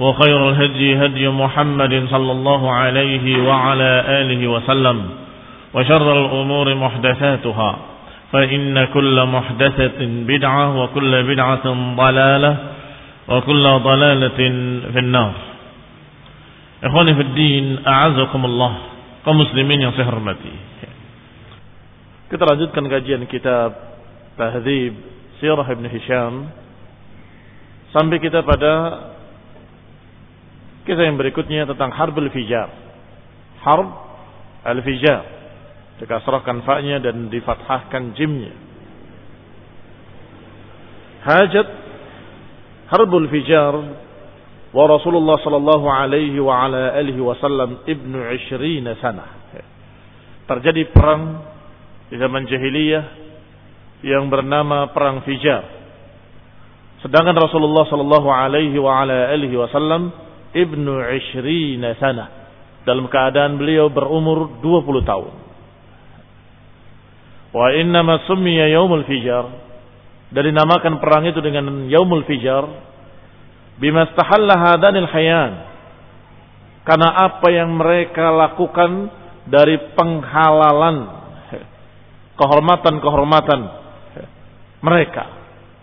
وخير 0.00 0.48
الهدي 0.48 1.04
هدي 1.04 1.28
محمد 1.28 2.06
صلى 2.10 2.32
الله 2.32 2.72
عليه 2.72 3.42
وعلى 3.42 3.90
آله 4.22 4.40
وسلم 4.48 4.98
وشر 5.74 6.06
الأمور 6.24 6.74
محدثاتها 6.74 7.78
فإن 8.32 8.84
كل 8.84 9.16
محدثة 9.26 10.00
بدعة 10.00 10.82
وكل 10.82 11.12
بدعة 11.22 11.66
ضلالة 11.96 12.56
وكل 13.28 13.64
ضلالة 13.64 14.38
في 14.92 14.98
النار 14.98 15.32
إخواني 16.84 17.14
في 17.14 17.22
الدين 17.22 17.78
أعزكم 17.86 18.44
الله 18.44 18.72
muslimin 19.28 19.76
yang 19.76 19.92
saya 19.92 20.08
hormati. 20.08 20.48
Kita 22.32 22.48
lanjutkan 22.48 22.84
kajian 22.88 23.28
kitab 23.28 23.76
Tahdzib 24.40 24.96
Sirah 25.36 25.68
Ibn 25.68 25.84
Hisham 25.84 26.48
sampai 27.92 28.16
kita 28.24 28.40
pada 28.40 28.72
kisah 30.88 31.04
yang 31.04 31.20
berikutnya 31.20 31.68
tentang 31.68 31.92
Harbul 31.92 32.32
Fijar. 32.32 32.72
Harb 33.60 33.92
al-Fijar. 34.64 35.36
Dikasrahkan 36.00 36.64
fa-nya 36.64 36.96
dan 37.04 37.28
difathahkan 37.28 38.16
jimnya. 38.16 38.54
Hajat 41.28 41.68
Harbul 42.88 43.28
Fijar 43.28 43.74
wa 44.72 44.84
Rasulullah 44.88 45.36
sallallahu 45.44 45.86
alaihi 45.92 46.40
wa 46.40 46.64
ala 46.64 46.96
alihi 46.96 47.20
wasallam 47.20 47.84
ibnu 47.84 48.16
20 48.16 48.88
sana. 49.04 49.52
Terjadi 50.48 50.88
perang 50.88 51.44
di 52.08 52.16
zaman 52.16 52.48
jahiliyah 52.48 53.04
yang 54.00 54.32
bernama 54.32 54.88
perang 54.96 55.20
Fijar. 55.26 55.76
Sedangkan 57.04 57.36
Rasulullah 57.36 57.84
sallallahu 57.84 58.28
alaihi 58.32 58.78
wa 58.80 59.04
ala 59.04 59.34
alihi 59.34 59.54
wasallam 59.58 60.27
ibnu 60.54 61.02
20 61.02 61.80
sana. 61.98 62.26
Dalam 62.86 63.10
keadaan 63.10 63.60
beliau 63.60 63.92
berumur 63.92 64.60
20 64.64 65.04
tahun. 65.04 65.34
Wa 67.52 67.68
innama 67.76 68.24
summiya 68.24 68.72
yaumul 68.72 69.04
fijar. 69.04 69.44
Dan 70.28 70.52
dinamakan 70.52 71.00
perang 71.00 71.24
itu 71.24 71.40
dengan 71.40 71.88
yaumul 71.88 72.24
fijar 72.28 72.88
bima 73.78 74.10
stahalla 74.10 74.58
hadanil 74.58 75.08
hayan 75.08 75.52
karena 76.82 77.08
apa 77.30 77.48
yang 77.48 77.78
mereka 77.78 78.34
lakukan 78.34 79.08
dari 79.46 79.78
penghalalan 79.94 81.06
kehormatan-kehormatan 82.34 83.60
mereka 84.82 85.24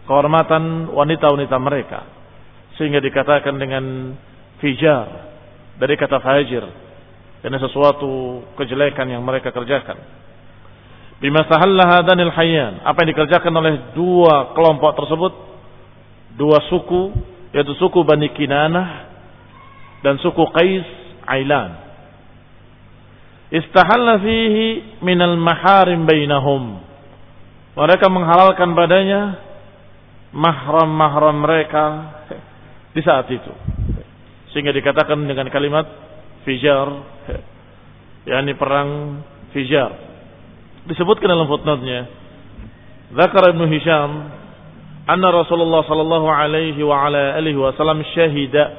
kehormatan 0.06 0.92
wanita-wanita 0.92 1.58
mereka 1.58 2.00
sehingga 2.76 3.00
dikatakan 3.00 3.56
dengan 3.56 3.84
fijar 4.66 5.30
dari 5.78 5.94
kata 5.94 6.18
fajir 6.18 6.66
ini 7.46 7.58
sesuatu 7.62 8.42
kejelekan 8.58 9.06
yang 9.06 9.22
mereka 9.22 9.54
kerjakan 9.54 10.02
bima 11.22 11.46
stahalla 11.46 12.02
hadanil 12.02 12.34
hayan 12.34 12.82
apa 12.82 13.06
yang 13.06 13.14
dikerjakan 13.14 13.54
oleh 13.54 13.94
dua 13.94 14.58
kelompok 14.58 14.98
tersebut 14.98 15.34
dua 16.34 16.66
suku 16.68 17.14
yaitu 17.56 17.72
suku 17.80 18.04
Bani 18.04 18.36
Kinanah 18.36 19.08
dan 20.04 20.20
suku 20.20 20.44
Qais 20.52 20.86
Ailan. 21.24 21.72
Istahalla 23.50 24.20
fihi 24.20 25.00
minal 25.00 25.40
maharim 25.40 26.04
bainahum. 26.04 26.84
Mereka 27.80 28.12
menghalalkan 28.12 28.76
padanya 28.76 29.40
mahram-mahram 30.36 31.36
mereka 31.40 31.84
di 32.92 33.00
saat 33.00 33.32
itu. 33.32 33.52
Sehingga 34.56 34.72
dikatakan 34.72 35.20
dengan 35.28 35.52
kalimat 35.52 35.84
fijar, 36.48 36.88
yakni 38.24 38.56
perang 38.56 39.20
fijar. 39.52 39.92
Disebutkan 40.88 41.28
dalam 41.28 41.52
footnote-nya. 41.52 42.08
Zakar 43.20 43.52
Ibn 43.52 43.68
Hisham 43.68 44.12
anna 45.12 45.28
Rasulullah 45.28 45.84
sallallahu 45.84 46.32
alaihi 46.32 46.80
wa 46.88 47.04
ala 47.04 47.36
alihi 47.36 47.60
wasallam 47.60 48.00
syahida 48.16 48.72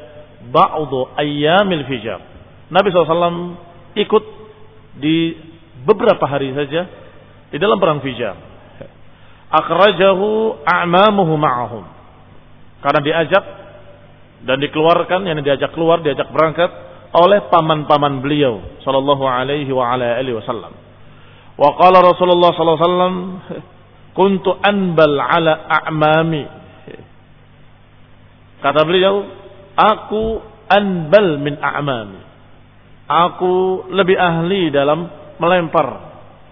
ba'du 0.48 1.12
ayyamil 1.12 1.84
fijar. 1.84 2.25
Nabi 2.72 2.88
SAW 2.91 3.60
ikut 4.00 4.25
di 4.97 5.37
beberapa 5.84 6.25
hari 6.25 6.56
saja 6.56 6.88
di 7.53 7.60
dalam 7.60 7.76
perang 7.76 8.00
fijar. 8.00 8.32
Akhrajahu 9.53 10.56
a'mamuhu 10.64 11.37
ma'ahum. 11.37 11.84
Karena 12.81 13.00
diajak 13.04 13.44
dan 14.44 14.60
dikeluarkan, 14.60 15.24
yang 15.24 15.41
diajak 15.41 15.72
keluar, 15.72 16.04
diajak 16.04 16.28
berangkat 16.34 16.69
oleh 17.16 17.48
paman-paman 17.48 18.20
beliau 18.20 18.60
sallallahu 18.84 19.24
alaihi 19.24 19.70
wa 19.72 19.88
ala 19.94 20.20
alihi 20.20 20.36
wasallam. 20.36 20.74
Wa 21.56 21.72
qala 21.80 22.04
Rasulullah 22.04 22.52
sallallahu 22.52 22.76
alaihi 22.76 22.91
wasallam 22.91 23.16
kuntu 24.12 24.50
anbal 24.60 25.16
ala 25.16 25.52
a'mami. 25.64 26.44
Kata 28.60 28.80
beliau, 28.84 29.25
aku 29.76 30.41
anbal 30.69 31.41
min 31.41 31.56
a'mami. 31.56 32.20
Aku 33.06 33.87
lebih 33.94 34.19
ahli 34.19 34.75
dalam 34.75 35.06
melempar 35.38 35.87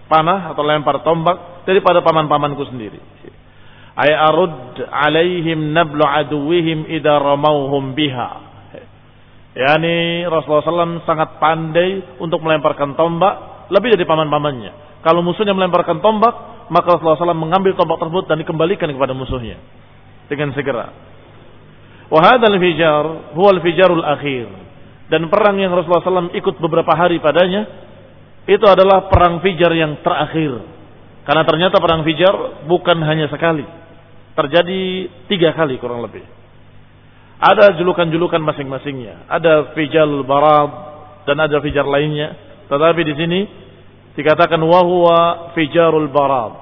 panah 0.07 0.53
atau 0.53 0.63
lempar 0.63 1.03
tombak 1.03 1.67
daripada 1.67 1.99
paman-pamanku 1.99 2.63
sendiri. 2.69 3.01
Ay 3.95 4.11
arud 4.11 4.75
alaihim 4.91 5.71
nablu 5.71 6.03
aduwihim 6.03 6.83
idza 6.91 7.15
ramauhum 7.15 7.95
biha. 7.95 8.43
Yani 9.55 10.27
Rasulullah 10.27 10.67
SAW 10.67 11.07
sangat 11.07 11.39
pandai 11.39 12.19
untuk 12.19 12.43
melemparkan 12.43 12.91
tombak 12.99 13.67
lebih 13.71 13.95
dari 13.95 14.03
paman-pamannya. 14.03 14.99
Kalau 14.99 15.23
musuhnya 15.23 15.55
melemparkan 15.55 16.03
tombak, 16.03 16.67
maka 16.67 16.99
Rasulullah 16.99 17.31
SAW 17.31 17.39
mengambil 17.39 17.71
tombak 17.79 18.03
tersebut 18.03 18.27
dan 18.27 18.43
dikembalikan 18.43 18.91
kepada 18.91 19.15
musuhnya 19.15 19.55
dengan 20.27 20.51
segera. 20.51 20.91
Wahadal 22.11 22.59
fijar 22.59 23.05
huwa 23.31 23.49
al-fijarul 23.55 24.03
akhir. 24.03 24.47
Dan 25.07 25.29
perang 25.29 25.55
yang 25.61 25.71
Rasulullah 25.71 26.03
SAW 26.03 26.33
ikut 26.35 26.55
beberapa 26.59 26.91
hari 26.97 27.21
padanya 27.21 27.63
itu 28.45 28.65
adalah 28.65 29.07
perang 29.07 29.39
fijar 29.39 29.71
yang 29.71 30.01
terakhir. 30.03 30.61
Karena 31.25 31.43
ternyata 31.47 31.77
perang 31.81 32.03
fijar 32.03 32.65
bukan 32.67 32.97
hanya 33.05 33.31
sekali. 33.31 33.84
Terjadi 34.35 34.81
tiga 35.31 35.55
kali 35.55 35.79
kurang 35.79 36.03
lebih. 36.03 36.23
Ada 37.39 37.75
julukan-julukan 37.79 38.39
masing-masingnya. 38.39 39.27
Ada 39.31 39.75
Fijal 39.75 40.23
Barad, 40.27 40.95
dan 41.25 41.41
ada 41.41 41.57
fijar 41.59 41.83
lainnya. 41.89 42.37
Tetapi 42.69 43.01
di 43.01 43.13
sini 43.17 43.39
dikatakan 44.15 44.61
wahwa 44.61 45.51
fijarul 45.57 46.09
barad. 46.13 46.53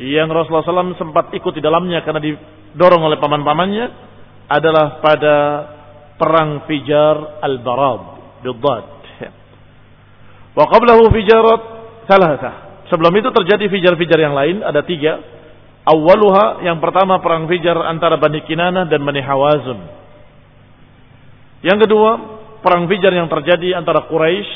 Yang 0.00 0.28
Rasulullah 0.32 0.66
SAW 0.66 0.96
sempat 0.98 1.30
ikut 1.36 1.52
di 1.54 1.62
dalamnya 1.62 2.00
karena 2.02 2.20
didorong 2.24 3.04
oleh 3.04 3.20
paman-pamannya 3.20 3.86
adalah 4.50 4.98
pada 5.04 5.36
perang 6.16 6.66
fijar 6.66 7.40
al-barad 7.44 8.02
bidad. 8.42 8.84
Wa 10.58 10.64
qablahu 10.66 11.12
fijarat 11.14 11.60
salasah. 12.10 12.54
Sebelum 12.90 13.14
itu 13.14 13.30
terjadi 13.30 13.70
fijar-fijar 13.70 14.18
yang 14.18 14.34
lain 14.34 14.66
ada 14.66 14.82
tiga. 14.82 15.38
Awaluha 15.84 16.60
yang 16.64 16.76
pertama 16.78 17.18
perang 17.24 17.48
fijar 17.48 17.76
antara 17.88 18.20
Bani 18.20 18.44
Kinanah 18.44 18.86
dan 18.86 19.00
Bani 19.00 19.22
Hawazun. 19.24 19.80
Yang 21.64 21.88
kedua 21.88 22.10
perang 22.60 22.84
fijar 22.88 23.12
yang 23.12 23.28
terjadi 23.28 23.80
antara 23.80 24.04
Quraisy 24.08 24.50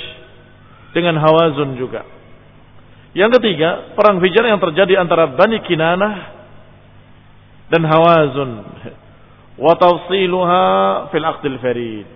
dengan 0.95 1.19
Hawazun 1.19 1.75
juga. 1.77 2.07
Yang 3.15 3.39
ketiga, 3.39 3.95
perang 3.95 4.19
Fijar 4.19 4.43
yang 4.43 4.59
terjadi 4.59 4.99
antara 4.99 5.31
Bani 5.31 5.63
Kinanah 5.63 6.15
dan 7.71 7.83
Hawazun. 7.87 8.51
Wa 9.55 9.79
tafsiluha 9.79 10.65
fil 11.15 11.23
Aqdil 11.23 11.59
Farid. 11.63 12.07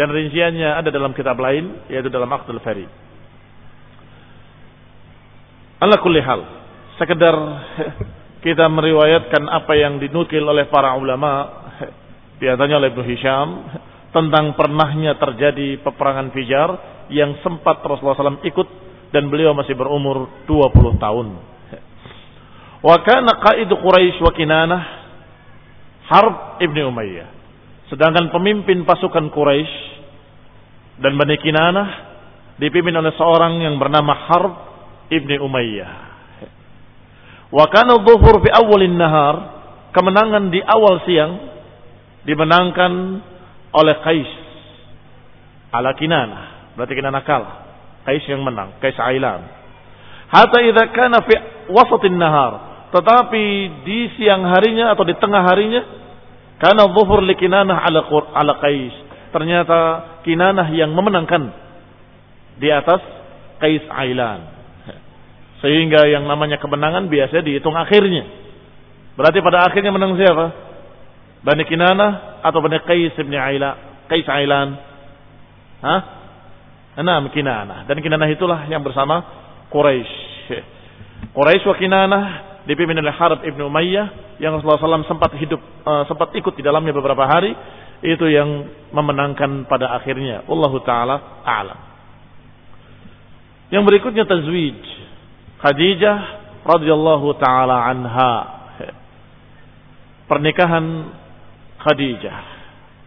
Dan 0.00 0.08
rinciannya 0.08 0.80
ada 0.80 0.88
dalam 0.88 1.12
kitab 1.12 1.36
lain, 1.36 1.84
yaitu 1.92 2.08
dalam 2.08 2.32
Aqdil 2.32 2.64
Farid. 2.64 2.88
Ala 5.84 6.00
kulli 6.00 6.24
hal, 6.24 6.44
sekedar 7.00 7.32
kita 8.44 8.68
meriwayatkan 8.68 9.48
apa 9.48 9.72
yang 9.72 9.96
dinukil 9.96 10.44
oleh 10.44 10.68
para 10.68 10.92
ulama, 11.00 11.48
di 12.36 12.44
antaranya 12.44 12.76
oleh 12.84 12.92
Ibnu 12.92 13.04
Hisham, 13.08 13.48
tentang 14.12 14.52
pernahnya 14.52 15.16
terjadi 15.16 15.80
peperangan 15.80 16.28
Fijar 16.36 16.70
yang 17.08 17.40
sempat 17.40 17.80
Rasulullah 17.80 18.36
SAW 18.36 18.44
ikut 18.44 18.68
dan 19.16 19.32
beliau 19.32 19.56
masih 19.56 19.72
berumur 19.72 20.44
20 20.44 21.00
tahun. 21.00 21.28
Wa 22.80 22.96
kana 23.04 23.40
Quraisy 23.40 24.18
wa 24.20 24.32
Kinanah 24.32 24.82
Harb 26.10 26.58
ibni 26.64 26.82
Umayyah. 26.84 27.28
Sedangkan 27.92 28.28
pemimpin 28.34 28.82
pasukan 28.82 29.30
Quraisy 29.30 29.74
dan 31.00 31.16
Bani 31.16 31.36
Kinanah 31.38 31.88
dipimpin 32.60 32.92
oleh 32.92 33.14
seorang 33.14 33.62
yang 33.62 33.78
bernama 33.78 34.12
Harb 34.26 34.52
ibni 35.12 35.38
Umayyah. 35.38 36.09
Wa 37.50 37.66
kana 37.66 37.98
dhuhur 37.98 38.46
fi 38.46 38.50
awalin 38.54 38.94
nahar, 38.94 39.36
kemenangan 39.90 40.54
di 40.54 40.62
awal 40.62 41.02
siang 41.02 41.32
dimenangkan 42.22 42.92
oleh 43.74 43.96
Qais 44.06 44.30
ala 45.74 45.94
Kinanah. 45.98 46.74
Berarti 46.78 46.94
Kinanah 46.94 47.22
kalah. 47.26 47.54
Qais 48.06 48.24
yang 48.30 48.42
menang, 48.42 48.78
Qais 48.78 48.96
Ailan. 48.96 49.44
Hatta 50.30 50.58
idza 50.62 50.84
kana 50.94 51.18
fi 51.26 51.34
wasatin 51.74 52.16
nahar. 52.16 52.70
Tetapi 52.90 53.44
di 53.86 54.10
siang 54.18 54.46
harinya 54.50 54.90
atau 54.90 55.06
di 55.06 55.14
tengah 55.14 55.46
harinya 55.46 55.82
karena 56.58 56.90
zuhur 56.90 57.22
li 57.22 57.34
Kinanah 57.38 57.86
ala 57.86 58.02
ala 58.34 58.58
Qais. 58.58 58.94
Ternyata 59.30 59.78
Kinanah 60.26 60.70
yang 60.74 60.90
memenangkan 60.94 61.50
di 62.58 62.68
atas 62.70 63.02
Qais 63.62 63.84
Ailan. 63.90 64.49
Sehingga 65.60 66.08
yang 66.08 66.24
namanya 66.24 66.56
kemenangan 66.56 67.12
biasanya 67.12 67.44
dihitung 67.44 67.76
akhirnya. 67.76 68.24
Berarti 69.16 69.38
pada 69.44 69.68
akhirnya 69.68 69.92
menang 69.92 70.16
siapa? 70.16 70.46
Bani 71.44 71.64
Kinanah 71.68 72.40
atau 72.44 72.60
Bani 72.64 72.80
Qais 72.84 73.12
bin 73.20 73.36
Aila, 73.36 74.04
Qais 74.08 74.24
Ailan? 74.28 74.68
Hah? 75.80 76.00
Enam 77.00 77.28
Kinanah. 77.32 77.88
Dan 77.88 78.00
Kinanah 78.00 78.28
itulah 78.28 78.64
yang 78.68 78.80
bersama 78.80 79.24
Quraisy. 79.68 80.48
Quraisy 81.36 81.64
wa 81.68 81.76
Kinanah 81.76 82.24
dipimpin 82.64 82.96
oleh 82.96 83.12
Harb 83.12 83.40
ibnu 83.44 83.68
Umayyah 83.68 84.36
yang 84.40 84.56
Rasulullah 84.56 84.80
SAW 84.80 85.08
sempat 85.08 85.36
hidup, 85.36 85.60
uh, 85.84 86.04
sempat 86.08 86.32
ikut 86.36 86.56
di 86.56 86.64
dalamnya 86.64 86.96
beberapa 86.96 87.24
hari. 87.28 87.52
Itu 88.00 88.24
yang 88.32 88.64
memenangkan 88.96 89.68
pada 89.68 89.92
akhirnya. 89.92 90.48
Wallahu 90.48 90.80
taala 90.80 91.44
a'lam. 91.44 91.78
Yang 93.68 93.82
berikutnya 93.86 94.24
tazwij. 94.24 94.80
Khadijah 95.60 96.18
radhiyallahu 96.64 97.36
taala 97.36 97.88
anha. 97.88 98.32
Pernikahan 100.24 100.84
Khadijah 101.80 102.38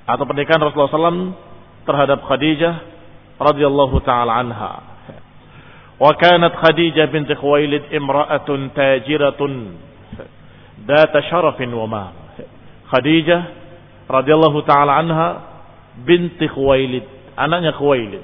atau 0.03 0.23
pernikahan 0.27 0.59
Rasulullah 0.59 0.91
SAW 0.91 1.33
terhadap 1.87 2.19
Khadijah 2.27 2.73
radhiyallahu 3.39 3.97
taala 4.03 4.43
anha. 4.43 4.73
Wa 5.97 6.11
kanat 6.19 6.59
Khadijah 6.59 7.07
binti 7.09 7.33
Khuwailid 7.37 7.89
imra'atun 7.95 8.75
tajiratun 8.75 9.53
data 10.83 11.19
syarafin 11.31 11.71
wa 11.71 11.87
ma. 11.87 12.05
Khadijah 12.91 13.41
radhiyallahu 14.11 14.59
taala 14.67 14.99
anha 14.99 15.27
binti 16.01 16.49
Khuwailid, 16.49 17.37
anaknya 17.37 17.73
Khuwailid. 17.77 18.23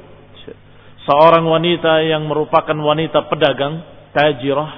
Seorang 1.07 1.45
wanita 1.47 2.05
yang 2.05 2.27
merupakan 2.29 2.75
wanita 2.75 3.25
pedagang, 3.31 3.81
tajirah, 4.13 4.71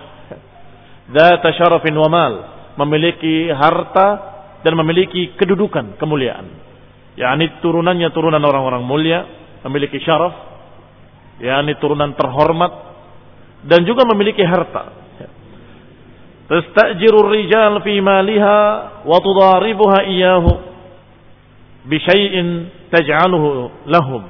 data 1.11 1.49
syarafin 1.55 1.95
wa 1.95 2.09
mal, 2.09 2.33
memiliki 2.79 3.51
harta 3.51 4.07
dan 4.61 4.73
memiliki 4.77 5.35
kedudukan, 5.35 5.97
kemuliaan. 5.97 6.47
yakni 7.19 7.59
turunannya 7.59 8.09
turunan 8.15 8.41
orang-orang 8.41 8.83
mulia, 8.87 9.19
memiliki 9.67 9.99
syaraf, 9.99 10.33
yakni 11.41 11.75
turunan 11.81 12.15
terhormat 12.15 12.71
dan 13.67 13.85
juga 13.85 14.07
memiliki 14.09 14.41
harta. 14.45 15.01
Tastajiru 16.51 17.31
rijal 17.31 17.79
fi 17.79 18.03
maliha 18.03 18.59
wa 19.07 19.17
tudaribuha 19.23 20.03
iyyahu 20.03 20.51
bi 21.87 21.97
syai'in 22.01 22.67
taj'aluhu 22.91 23.71
lahum. 23.87 24.23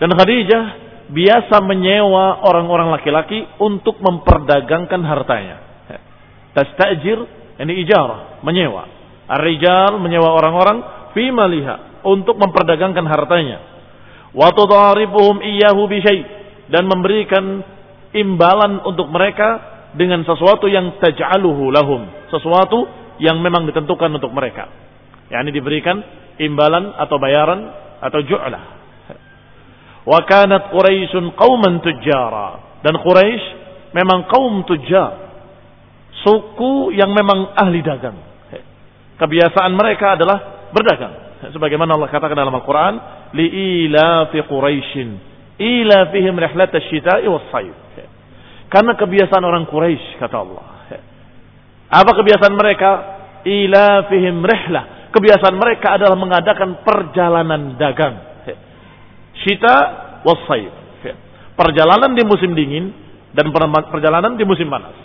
Dan 0.00 0.10
Khadijah 0.10 0.83
biasa 1.14 1.62
menyewa 1.62 2.42
orang-orang 2.42 2.90
laki-laki 2.90 3.46
untuk 3.62 4.02
memperdagangkan 4.02 5.00
hartanya. 5.06 5.56
Tastajir 6.54 7.18
ini 7.62 7.86
ijarah, 7.86 8.42
menyewa. 8.42 8.90
Ar-rijal 9.30 10.02
menyewa 10.02 10.34
orang-orang 10.34 10.78
fi 11.14 11.30
maliha 11.30 12.02
untuk 12.02 12.36
memperdagangkan 12.36 13.06
hartanya. 13.06 13.58
Wa 14.34 14.50
tudaribuhum 14.50 15.38
iyyahu 15.38 15.86
bi 15.86 16.02
dan 16.68 16.90
memberikan 16.90 17.62
imbalan 18.14 18.82
untuk 18.82 19.06
mereka 19.10 19.74
dengan 19.94 20.26
sesuatu 20.26 20.66
yang 20.66 20.98
taj'aluhu 20.98 21.70
lahum, 21.70 22.06
sesuatu 22.30 22.86
yang 23.22 23.38
memang 23.38 23.70
ditentukan 23.70 24.10
untuk 24.10 24.34
mereka. 24.34 24.66
yakni 25.30 25.54
diberikan 25.54 26.02
imbalan 26.36 26.92
atau 27.00 27.16
bayaran 27.16 27.60
atau 28.02 28.20
ju'lah. 28.26 28.83
Wa 30.04 30.20
kanat 30.28 30.68
Quraisyun 30.68 31.32
qauman 31.32 31.80
tujjara 31.80 32.80
dan 32.84 33.00
Quraisy 33.00 33.44
memang 33.96 34.28
kaum 34.28 34.60
tujjar 34.68 35.24
suku 36.20 36.92
yang 36.92 37.12
memang 37.12 37.56
ahli 37.56 37.80
dagang. 37.80 38.16
Kebiasaan 39.16 39.72
mereka 39.72 40.20
adalah 40.20 40.68
berdagang. 40.74 41.14
Sebagaimana 41.44 41.96
Allah 41.96 42.08
katakan 42.08 42.36
dalam 42.36 42.52
Al-Quran, 42.52 42.94
fi 44.32 44.38
Quraisyin, 44.44 45.08
ilafihim 45.60 46.34
asy-syita'i 46.40 47.28
was-sayf. 47.28 47.76
Karena 48.68 48.98
kebiasaan 48.98 49.44
orang 49.44 49.68
Quraisy 49.70 50.18
kata 50.18 50.36
Allah. 50.36 50.64
Apa 51.94 52.10
kebiasaan 52.16 52.54
mereka? 52.58 52.90
Ilafihim 53.46 54.42
rihlah. 54.42 55.12
Kebiasaan 55.14 55.54
mereka 55.54 55.94
adalah 55.94 56.18
mengadakan 56.18 56.82
perjalanan 56.82 57.78
dagang. 57.78 58.33
Syita 59.44 59.74
was-sayf. 60.24 60.72
Perjalanan 61.54 62.16
di 62.16 62.24
musim 62.26 62.56
dingin 62.56 62.90
dan 63.36 63.52
perjalanan 63.92 64.34
di 64.34 64.42
musim 64.42 64.66
panas. 64.66 64.96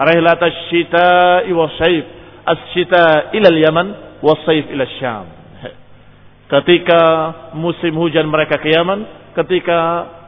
Rihlat 0.00 0.40
asy-syita'i 0.42 1.48
was-sayf 1.54 2.04
asy-syita' 2.44 3.32
ila 3.36 3.48
al-Yaman 3.48 3.86
was-sayf 4.20 4.68
ila 4.74 4.84
Syam. 4.98 5.26
Ketika 6.50 7.00
musim 7.54 7.94
hujan 7.94 8.26
mereka 8.26 8.58
ke 8.58 8.74
Yaman 8.74 9.06
ketika 9.38 9.78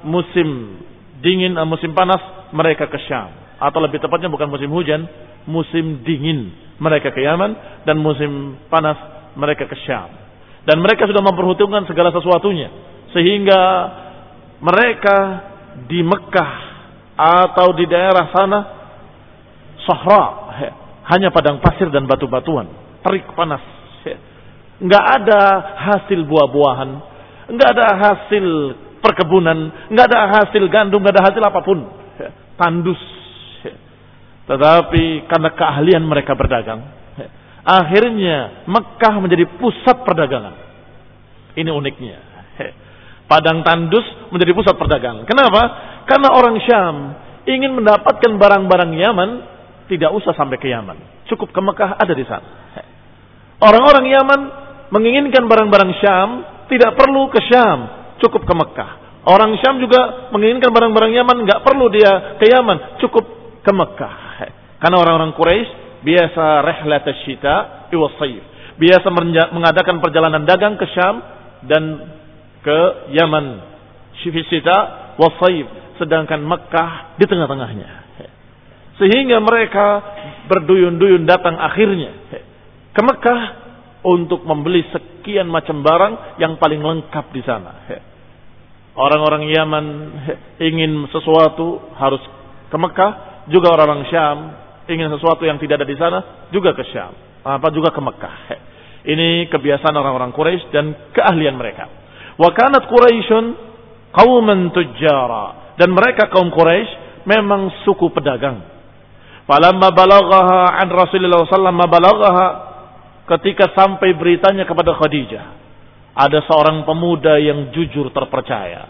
musim 0.07 0.79
dingin 1.19 1.59
eh, 1.59 1.67
musim 1.67 1.91
panas 1.93 2.23
mereka 2.55 2.87
ke 2.87 3.01
Syam. 3.11 3.33
Atau 3.59 3.83
lebih 3.83 3.99
tepatnya 3.99 4.31
bukan 4.31 4.47
musim 4.47 4.71
hujan 4.71 5.03
musim 5.51 6.07
dingin 6.07 6.55
mereka 6.79 7.11
ke 7.11 7.19
Yaman 7.19 7.83
dan 7.83 7.99
musim 7.99 8.55
panas 8.71 8.97
mereka 9.35 9.67
ke 9.67 9.77
Syam. 9.83 10.09
Dan 10.63 10.79
mereka 10.79 11.11
sudah 11.11 11.27
memperhitungkan 11.27 11.91
segala 11.91 12.15
sesuatunya 12.15 12.71
sehingga 13.13 13.63
mereka 14.61 15.17
di 15.89 16.01
Mekah 16.01 16.53
atau 17.17 17.77
di 17.77 17.85
daerah 17.87 18.33
sana 18.33 18.59
sahra, 19.85 20.25
hanya 21.13 21.29
padang 21.35 21.61
pasir 21.61 21.93
dan 21.93 22.09
batu-batuan, 22.09 22.67
terik 23.05 23.29
panas. 23.37 23.63
Enggak 24.83 25.05
ada 25.23 25.41
hasil 25.79 26.27
buah-buahan, 26.27 26.91
nggak 27.55 27.71
ada 27.79 27.87
hasil 28.03 28.47
perkebunan, 28.99 29.91
nggak 29.91 30.07
ada 30.11 30.21
hasil 30.41 30.63
gandum, 30.67 30.99
nggak 30.99 31.15
ada 31.15 31.25
hasil 31.31 31.43
apa 31.43 31.61
pun. 31.63 31.79
Tandus. 32.59 33.03
Tetapi 34.43 35.31
karena 35.31 35.51
keahlian 35.55 36.03
mereka 36.03 36.35
berdagang, 36.35 36.83
akhirnya 37.63 38.67
Mekah 38.67 39.15
menjadi 39.23 39.47
pusat 39.59 40.03
perdagangan. 40.03 40.55
Ini 41.55 41.71
uniknya. 41.71 42.32
Padang 43.33 43.65
tandus 43.65 44.05
menjadi 44.29 44.53
pusat 44.53 44.77
perdagangan. 44.77 45.25
Kenapa? 45.25 45.63
Karena 46.05 46.37
orang 46.37 46.61
Syam 46.69 47.17
ingin 47.49 47.73
mendapatkan 47.73 48.29
barang-barang 48.37 48.93
Yaman, 48.93 49.31
tidak 49.89 50.13
usah 50.13 50.37
sampai 50.37 50.61
ke 50.61 50.69
Yaman. 50.69 51.25
Cukup 51.33 51.49
ke 51.49 51.61
Mekah 51.65 51.97
ada 51.97 52.13
di 52.13 52.29
sana. 52.29 52.45
Orang-orang 53.57 54.05
Yaman 54.05 54.41
menginginkan 54.93 55.49
barang-barang 55.49 55.93
Syam, 56.05 56.29
tidak 56.69 56.93
perlu 56.93 57.33
ke 57.33 57.41
Syam, 57.49 57.79
cukup 58.21 58.45
ke 58.45 58.53
Mekah. 58.53 59.25
Orang 59.25 59.57
Syam 59.65 59.81
juga 59.81 60.29
menginginkan 60.29 60.69
barang-barang 60.69 61.13
Yaman, 61.17 61.37
nggak 61.49 61.61
perlu 61.65 61.89
dia 61.89 62.37
ke 62.37 62.53
Yaman, 62.53 63.01
cukup 63.01 63.25
ke 63.65 63.73
Mekah. 63.73 64.15
Karena 64.77 64.97
orang-orang 65.01 65.33
Quraisy 65.33 66.05
biasa 66.05 66.45
rehlat 66.69 67.09
syita 67.25 67.89
iwasayif. 67.95 68.77
Biasa 68.77 69.09
mengadakan 69.57 70.05
perjalanan 70.05 70.45
dagang 70.45 70.77
ke 70.77 70.85
Syam 70.93 71.23
dan 71.65 71.83
ke 72.63 72.79
Yaman. 73.15 73.47
Syifisita 74.23 74.77
wasayif. 75.19 75.99
Sedangkan 75.99 76.41
Mekah 76.43 77.19
di 77.19 77.25
tengah-tengahnya. 77.27 78.03
Sehingga 79.03 79.43
mereka 79.43 79.87
berduyun-duyun 80.47 81.27
datang 81.27 81.59
akhirnya 81.59 82.13
ke 82.93 83.03
Mekah 83.03 83.43
untuk 84.05 84.45
membeli 84.45 84.85
sekian 84.93 85.49
macam 85.49 85.81
barang 85.81 86.39
yang 86.39 86.61
paling 86.61 86.83
lengkap 86.83 87.27
di 87.33 87.43
sana. 87.43 87.73
Orang-orang 88.93 89.49
Yaman 89.49 89.87
ingin 90.61 91.09
sesuatu 91.09 91.81
harus 91.97 92.21
ke 92.69 92.77
Mekah, 92.77 93.47
juga 93.49 93.73
orang-orang 93.73 94.05
Syam 94.13 94.39
ingin 94.91 95.09
sesuatu 95.09 95.47
yang 95.49 95.57
tidak 95.57 95.81
ada 95.81 95.89
di 95.89 95.97
sana 95.97 96.19
juga 96.53 96.77
ke 96.77 96.85
Syam, 96.93 97.17
apa 97.41 97.73
juga 97.73 97.89
ke 97.95 98.01
Mekah. 98.03 98.37
Ini 99.03 99.49
kebiasaan 99.51 99.97
orang-orang 99.97 100.31
Quraisy 100.31 100.71
dan 100.71 100.95
keahlian 101.17 101.57
mereka. 101.57 102.02
Wa 102.41 102.49
kanat 102.57 102.89
Quraisyun 102.89 103.45
qauman 104.13 104.73
tujjara 104.73 105.77
dan 105.81 105.93
mereka 105.93 106.29
kaum 106.29 106.53
Quraisy 106.53 107.25
memang 107.25 107.73
suku 107.85 108.13
pedagang. 108.13 108.61
Falamma 109.49 109.91
balaghaha 109.91 110.79
an 110.79 110.89
Rasulullah 110.93 111.43
sallallahu 111.49 111.91
balaghaha 111.91 112.47
ketika 113.37 113.75
sampai 113.75 114.15
beritanya 114.15 114.69
kepada 114.69 114.95
Khadijah. 114.95 115.45
Ada 116.13 116.45
seorang 116.45 116.85
pemuda 116.85 117.41
yang 117.41 117.73
jujur 117.73 118.13
terpercaya. 118.13 118.85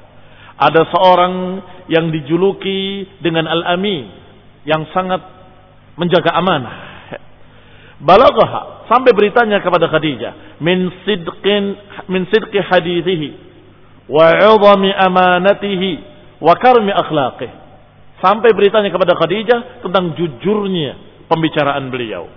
Ada 0.58 0.90
seorang 0.90 1.34
yang 1.86 2.10
dijuluki 2.10 3.06
dengan 3.22 3.46
Al-Amin. 3.46 4.10
Yang 4.66 4.90
sangat 4.90 5.22
menjaga 5.94 6.34
amanah. 6.34 6.76
Balaghaha 8.02 8.90
sampai 8.90 9.14
beritanya 9.14 9.62
kepada 9.62 9.86
Khadijah 9.86 10.58
min 10.58 10.90
sidqin 11.06 11.91
min 12.10 12.26
sidqi 12.30 12.58
hadithihi 12.58 13.28
wa 14.10 14.26
'idhami 14.32 14.90
amanatihi 14.90 15.90
wa 16.42 16.54
karmi 16.58 16.90
akhlaqih. 16.90 17.50
Sampai 18.22 18.54
beritanya 18.54 18.90
kepada 18.94 19.18
Khadijah 19.18 19.82
tentang 19.82 20.14
jujurnya 20.14 21.26
pembicaraan 21.26 21.90
beliau 21.90 22.30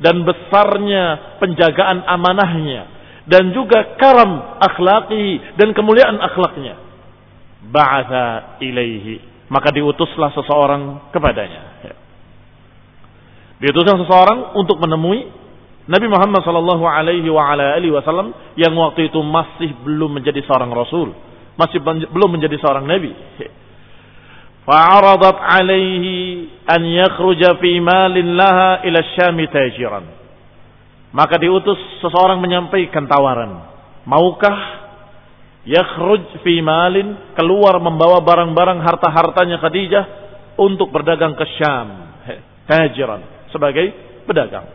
dan 0.00 0.24
besarnya 0.24 1.36
penjagaan 1.40 2.04
amanahnya 2.04 2.96
dan 3.26 3.50
juga 3.52 3.98
karam 3.98 4.60
akhlaki 4.62 5.56
dan 5.58 5.74
kemuliaan 5.74 6.16
akhlaknya. 6.20 6.74
Ba'atha 7.66 8.60
ilaihi. 8.62 9.34
Maka 9.50 9.74
diutuslah 9.74 10.30
seseorang 10.34 11.10
kepadanya. 11.10 11.62
Diutuslah 13.62 13.98
seseorang 14.06 14.38
untuk 14.58 14.78
menemui 14.78 15.26
Nabi 15.86 16.06
Muhammad 16.10 16.42
Shallallahu 16.42 16.82
Alaihi 16.82 17.30
Wasallam 17.94 18.34
yang 18.58 18.74
waktu 18.74 19.06
itu 19.06 19.22
masih 19.22 19.70
belum 19.86 20.18
menjadi 20.18 20.42
seorang 20.42 20.74
Rasul, 20.74 21.14
masih 21.54 21.78
belum 22.10 22.30
menjadi 22.34 22.58
seorang 22.58 22.82
Nabi. 22.82 23.14
Fa'aradat 24.66 25.38
alaihi 25.46 26.50
an 26.66 26.82
yakhruja 26.82 27.54
fi 27.62 27.78
malin 27.78 28.34
laha 28.34 28.82
ila 28.82 28.98
syami 29.14 29.46
tajiran. 29.46 30.04
Maka 31.14 31.38
diutus 31.38 31.78
seseorang 32.02 32.42
menyampaikan 32.42 33.06
tawaran. 33.06 33.62
Maukah 34.10 34.58
yakhruj 35.62 36.42
fi 36.42 36.58
malin 36.66 37.14
keluar 37.38 37.78
membawa 37.78 38.18
barang-barang 38.26 38.82
harta-hartanya 38.82 39.62
Khadijah 39.62 40.04
untuk 40.58 40.90
berdagang 40.90 41.38
ke 41.38 41.46
Syam 41.62 42.10
tajiran 42.66 43.22
sebagai 43.54 43.94
pedagang 44.26 44.66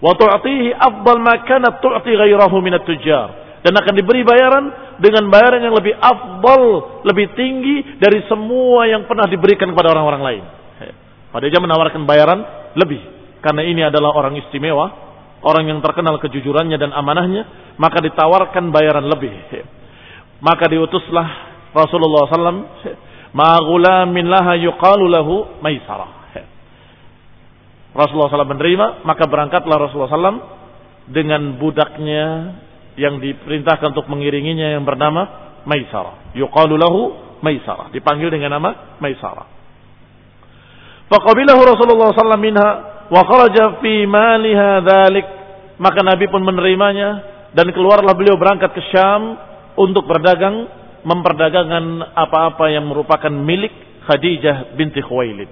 wa 0.00 0.12
tu'tihi 0.16 0.72
afdal 0.74 1.20
ma 1.20 1.44
kanat 1.44 1.84
tu'ti 1.84 2.12
ghairahu 2.16 2.56
min 2.64 2.76
at-tujjar 2.76 3.28
dan 3.60 3.72
akan 3.76 3.94
diberi 3.96 4.24
bayaran 4.24 4.96
dengan 5.00 5.28
bayaran 5.28 5.60
yang 5.60 5.76
lebih 5.76 5.92
afdal, 5.96 6.64
lebih 7.04 7.32
tinggi 7.36 8.00
dari 8.00 8.24
semua 8.24 8.88
yang 8.88 9.04
pernah 9.04 9.28
diberikan 9.28 9.68
kepada 9.72 9.92
orang-orang 9.92 10.22
lain. 10.24 10.44
Pada 11.30 11.46
dia 11.46 11.60
menawarkan 11.62 12.02
bayaran 12.08 12.40
lebih 12.74 13.20
karena 13.40 13.64
ini 13.64 13.80
adalah 13.80 14.12
orang 14.12 14.36
istimewa, 14.36 14.92
orang 15.40 15.72
yang 15.72 15.80
terkenal 15.80 16.20
kejujurannya 16.20 16.76
dan 16.76 16.92
amanahnya, 16.92 17.74
maka 17.80 18.04
ditawarkan 18.04 18.68
bayaran 18.68 19.08
lebih. 19.08 19.32
Maka 20.44 20.68
diutuslah 20.68 21.28
Rasulullah 21.72 22.28
SAW, 22.28 22.64
"Ma 23.32 23.60
laha 23.60 24.54
yuqalu 24.60 25.04
lahu 25.08 25.60
maisarah." 25.64 26.19
Rasulullah 27.90 28.30
SAW 28.30 28.54
menerima, 28.54 29.02
maka 29.02 29.26
berangkatlah 29.26 29.76
Rasulullah 29.76 30.10
SAW 30.10 30.42
dengan 31.10 31.58
budaknya 31.58 32.54
yang 32.94 33.18
diperintahkan 33.18 33.96
untuk 33.96 34.06
mengiringinya 34.06 34.78
yang 34.78 34.86
bernama 34.86 35.50
Maisarah. 35.66 36.32
Yuqalu 36.38 36.74
lahu 36.78 37.00
Maisarah. 37.42 37.90
Dipanggil 37.90 38.30
dengan 38.30 38.56
nama 38.60 38.98
Maisarah. 39.02 39.46
Faqabilahu 41.10 41.60
Rasulullah 41.66 42.14
sallallahu 42.14 42.46
minha 42.46 42.68
wa 43.10 43.22
kharaja 43.26 43.82
fi 43.82 44.06
maliha 44.06 44.70
dhalik. 44.86 45.26
Maka 45.80 46.06
Nabi 46.06 46.30
pun 46.30 46.44
menerimanya 46.44 47.24
dan 47.56 47.72
keluarlah 47.74 48.14
beliau 48.14 48.38
berangkat 48.38 48.70
ke 48.70 48.82
Syam 48.94 49.34
untuk 49.74 50.06
berdagang 50.06 50.68
memperdagangkan 51.02 52.12
apa-apa 52.12 52.68
yang 52.68 52.84
merupakan 52.84 53.32
milik 53.32 53.72
Khadijah 54.04 54.76
binti 54.76 55.00
Khuwailid. 55.00 55.48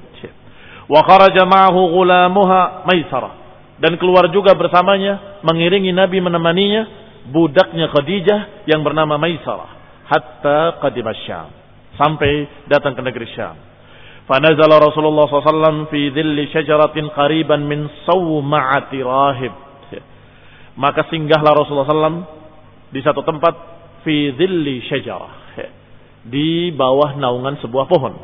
Wa 0.89 1.05
kharaja 1.05 1.45
ma'ahu 1.45 1.81
ghulamuha 1.93 2.89
Maisarah 2.89 3.35
dan 3.79 3.95
keluar 4.01 4.27
juga 4.33 4.57
bersamanya 4.57 5.41
mengiringi 5.45 5.93
Nabi 5.93 6.19
menemaninya 6.19 6.83
budaknya 7.29 7.93
Khadijah 7.93 8.67
yang 8.67 8.81
bernama 8.81 9.21
Maisarah 9.21 10.03
hatta 10.09 10.81
qadima 10.81 11.13
Syam 11.29 11.53
sampai 12.01 12.65
datang 12.67 12.97
ke 12.97 13.03
negeri 13.05 13.29
Syam. 13.37 13.69
Fanazala 14.29 14.77
Rasulullah 14.77 15.25
SAW 15.25 15.89
fi 15.89 16.13
dhilli 16.13 16.53
syajaratin 16.53 17.09
qariban 17.17 17.65
min 17.65 17.89
sawma'ati 18.05 18.99
rahib. 19.01 19.55
Maka 20.77 21.09
singgahlah 21.09 21.57
Rasulullah 21.57 21.89
SAW 21.89 22.21
di 22.93 23.01
satu 23.01 23.25
tempat 23.25 23.55
fi 24.05 24.37
dhilli 24.37 24.85
syajarah. 24.85 25.35
Di 26.29 26.71
bawah 26.77 27.17
naungan 27.17 27.57
sebuah 27.65 27.89
pohon. 27.89 28.15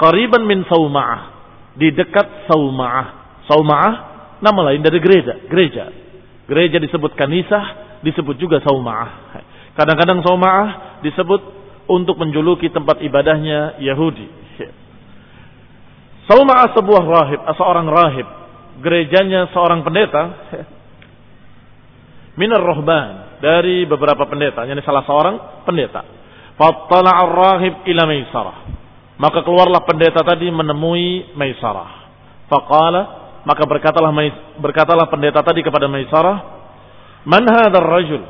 Qariban 0.00 0.48
min 0.48 0.64
sawma'ah. 0.64 1.33
Di 1.74 1.90
dekat 1.90 2.46
sawma'ah. 2.50 3.06
Sawma'ah 3.50 3.94
nama 4.40 4.60
lain 4.70 4.82
dari 4.82 4.98
gereja. 5.02 5.34
Gereja. 5.50 5.90
Gereja 6.44 6.76
disebut 6.78 7.16
kanisah 7.16 7.98
disebut 8.04 8.36
juga 8.36 8.60
sauma'ah. 8.60 9.10
Kadang-kadang 9.74 10.20
sauma'ah 10.20 11.00
disebut 11.00 11.40
untuk 11.88 12.20
menjuluki 12.20 12.68
tempat 12.68 13.00
ibadahnya 13.00 13.80
Yahudi. 13.80 14.44
Sauma'ah 16.24 16.72
sebuah 16.72 17.04
rahib, 17.04 17.40
seorang 17.56 17.86
rahib. 17.88 18.26
Gerejanya 18.80 19.52
seorang 19.52 19.84
pendeta. 19.84 20.22
Minar 22.40 22.60
rohban. 22.64 23.40
Dari 23.44 23.84
beberapa 23.84 24.24
pendeta. 24.24 24.64
Ini 24.64 24.80
salah 24.80 25.04
seorang 25.04 25.36
pendeta. 25.68 26.00
Fattala'ar 26.56 27.28
rahib 27.28 27.74
ila 27.84 28.02
maisarah. 28.08 28.56
Maka 29.14 29.46
keluarlah 29.46 29.86
pendeta 29.86 30.26
tadi 30.26 30.50
menemui 30.50 31.34
Maisarah. 31.38 32.10
Faqala, 32.50 33.02
maka 33.46 33.62
berkatalah 33.62 34.10
berkatalah 34.58 35.06
pendeta 35.06 35.40
tadi 35.44 35.62
kepada 35.62 35.86
Maisarah, 35.86 36.36
Man 37.24 37.48
hadzal 37.48 37.88
rajul 37.88 38.22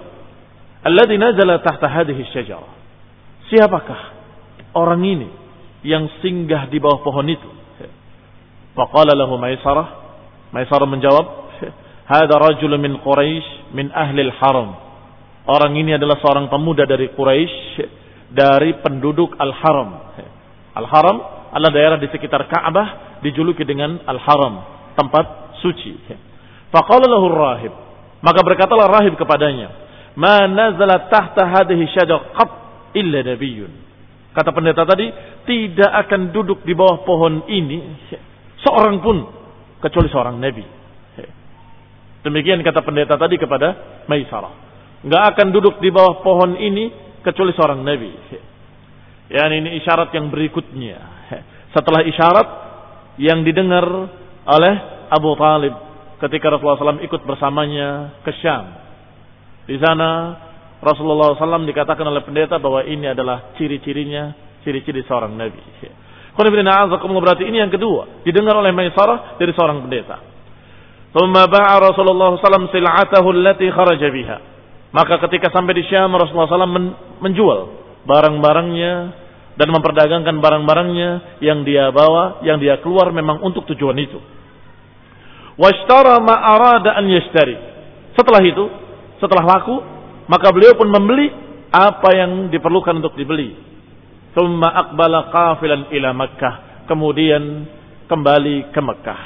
alladhi 0.87 1.19
nazala 1.19 1.59
tahta 1.65 1.91
hadhihi 1.91 2.31
syajarah? 2.31 2.73
Siapakah 3.51 4.01
orang 4.79 5.03
ini 5.03 5.29
yang 5.83 6.07
singgah 6.23 6.71
di 6.71 6.79
bawah 6.79 7.03
pohon 7.03 7.27
itu? 7.27 7.51
Faqala 8.77 9.17
lahu 9.17 9.41
Maisarah. 9.41 10.05
Maisarah 10.55 10.87
menjawab, 10.87 11.27
"Hadza 12.13 12.35
rajul 12.39 12.77
min 12.79 13.01
Quraisy 13.03 13.75
min 13.75 13.91
ahli 13.91 14.21
al-haram." 14.31 14.85
Orang 15.45 15.77
ini 15.77 15.93
adalah 15.93 16.23
seorang 16.25 16.49
pemuda 16.49 16.89
dari 16.89 17.13
Quraisy, 17.13 17.85
dari 18.33 18.81
penduduk 18.81 19.37
Al-Haram. 19.37 20.04
Al-Haram 20.75 21.17
adalah 21.55 21.73
daerah 21.73 21.99
di 22.03 22.11
sekitar 22.11 22.51
Ka'bah 22.51 23.19
dijuluki 23.23 23.63
dengan 23.63 24.03
Al-Haram, 24.05 24.55
tempat 24.99 25.57
suci. 25.63 25.95
Faqala 26.75 27.07
lahu 27.07 27.27
rahib. 27.31 27.73
Maka 28.21 28.41
berkatalah 28.43 28.91
rahib 28.91 29.15
kepadanya, 29.15 29.71
"Ma 30.19 30.51
nazala 30.51 31.07
tahta 31.07 31.47
hadhihi 31.47 31.85
syajar 31.95 32.35
qat 32.35 32.51
illa 32.99 33.23
nabiyyun." 33.23 33.73
Kata 34.35 34.51
pendeta 34.51 34.83
tadi, 34.83 35.07
tidak 35.47 35.91
akan 36.07 36.35
duduk 36.35 36.67
di 36.67 36.75
bawah 36.75 37.07
pohon 37.07 37.47
ini 37.47 37.79
seorang 38.67 38.99
pun 38.99 39.17
kecuali 39.79 40.11
seorang 40.11 40.37
nabi. 40.43 40.67
Demikian 42.25 42.65
kata 42.65 42.81
pendeta 42.81 43.21
tadi 43.21 43.37
kepada 43.37 44.01
Maisarah 44.09 44.65
nggak 45.05 45.25
akan 45.37 45.47
duduk 45.53 45.79
di 45.85 45.93
bawah 45.93 46.25
pohon 46.25 46.57
ini 46.57 46.89
kecuali 47.21 47.53
seorang 47.53 47.85
nabi. 47.85 48.11
Yani 49.35 49.55
ini 49.67 49.71
isyarat 49.83 50.15
yang 50.15 50.31
berikutnya. 50.31 50.99
Setelah 51.75 52.07
isyarat 52.07 52.49
yang 53.19 53.43
didengar 53.43 53.83
oleh 54.47 54.75
Abu 55.11 55.35
Talib 55.35 55.75
ketika 56.23 56.55
Rasulullah 56.55 56.95
SAW 56.95 57.03
ikut 57.03 57.27
bersamanya 57.27 58.15
ke 58.23 58.31
Syam. 58.39 58.65
Di 59.67 59.75
sana 59.83 60.39
Rasulullah 60.79 61.35
SAW 61.35 61.67
dikatakan 61.67 62.07
oleh 62.07 62.23
pendeta 62.23 62.63
bahwa 62.63 62.87
ini 62.87 63.11
adalah 63.11 63.57
ciri-cirinya, 63.59 64.31
ciri-ciri 64.63 65.03
seorang 65.03 65.35
Nabi. 65.35 65.59
Berarti 66.39 67.43
ini 67.47 67.59
yang 67.59 67.75
kedua, 67.75 68.23
didengar 68.23 68.55
oleh 68.55 68.71
Maisarah 68.71 69.35
dari 69.35 69.51
seorang 69.51 69.83
pendeta. 69.83 70.23
Thumma 71.11 71.47
ba'a 71.47 71.75
Rasulullah 71.79 72.39
SAW 72.39 72.71
sil'atahu 72.71 73.29
allati 73.35 73.67
kharaja 73.71 74.09
biha. 74.11 74.39
Maka 74.95 75.19
ketika 75.27 75.51
sampai 75.51 75.75
di 75.75 75.83
Syam 75.91 76.15
Rasulullah 76.15 76.51
SAW 76.55 76.71
menjual 77.19 77.61
barang-barangnya 78.07 79.24
dan 79.55 79.69
memperdagangkan 79.71 80.43
barang-barangnya 80.43 81.41
yang 81.43 81.63
dia 81.63 81.91
bawa, 81.95 82.43
yang 82.43 82.59
dia 82.59 82.83
keluar 82.83 83.15
memang 83.15 83.39
untuk 83.43 83.67
tujuan 83.71 83.95
itu. 83.99 84.19
Setelah 88.15 88.43
itu, 88.43 88.65
setelah 89.23 89.45
laku, 89.47 89.77
maka 90.27 90.51
beliau 90.51 90.75
pun 90.75 90.91
membeli 90.91 91.31
apa 91.71 92.11
yang 92.15 92.51
diperlukan 92.51 92.99
untuk 92.99 93.15
dibeli. 93.15 93.55
Ila 95.95 96.11
Makkah. 96.11 96.55
Kemudian 96.91 97.43
kembali 98.11 98.75
ke 98.75 98.81
Mekah. 98.83 99.23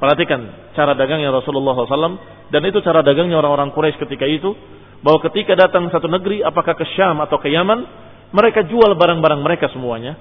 Perhatikan 0.00 0.72
cara 0.72 0.96
dagangnya 0.96 1.28
Rasulullah 1.28 1.76
SAW 1.76 2.48
dan 2.48 2.62
itu 2.64 2.80
cara 2.80 3.04
dagangnya 3.04 3.36
orang-orang 3.36 3.70
Quraisy 3.70 4.00
ketika 4.00 4.24
itu 4.24 4.56
bahwa 5.04 5.20
ketika 5.28 5.52
datang 5.56 5.88
satu 5.92 6.08
negeri, 6.08 6.40
apakah 6.40 6.72
ke 6.76 6.84
Syam 6.96 7.20
atau 7.20 7.36
ke 7.40 7.52
Yaman, 7.52 7.84
mereka 8.30 8.62
jual 8.66 8.94
barang-barang 8.94 9.40
mereka 9.42 9.66
semuanya. 9.70 10.18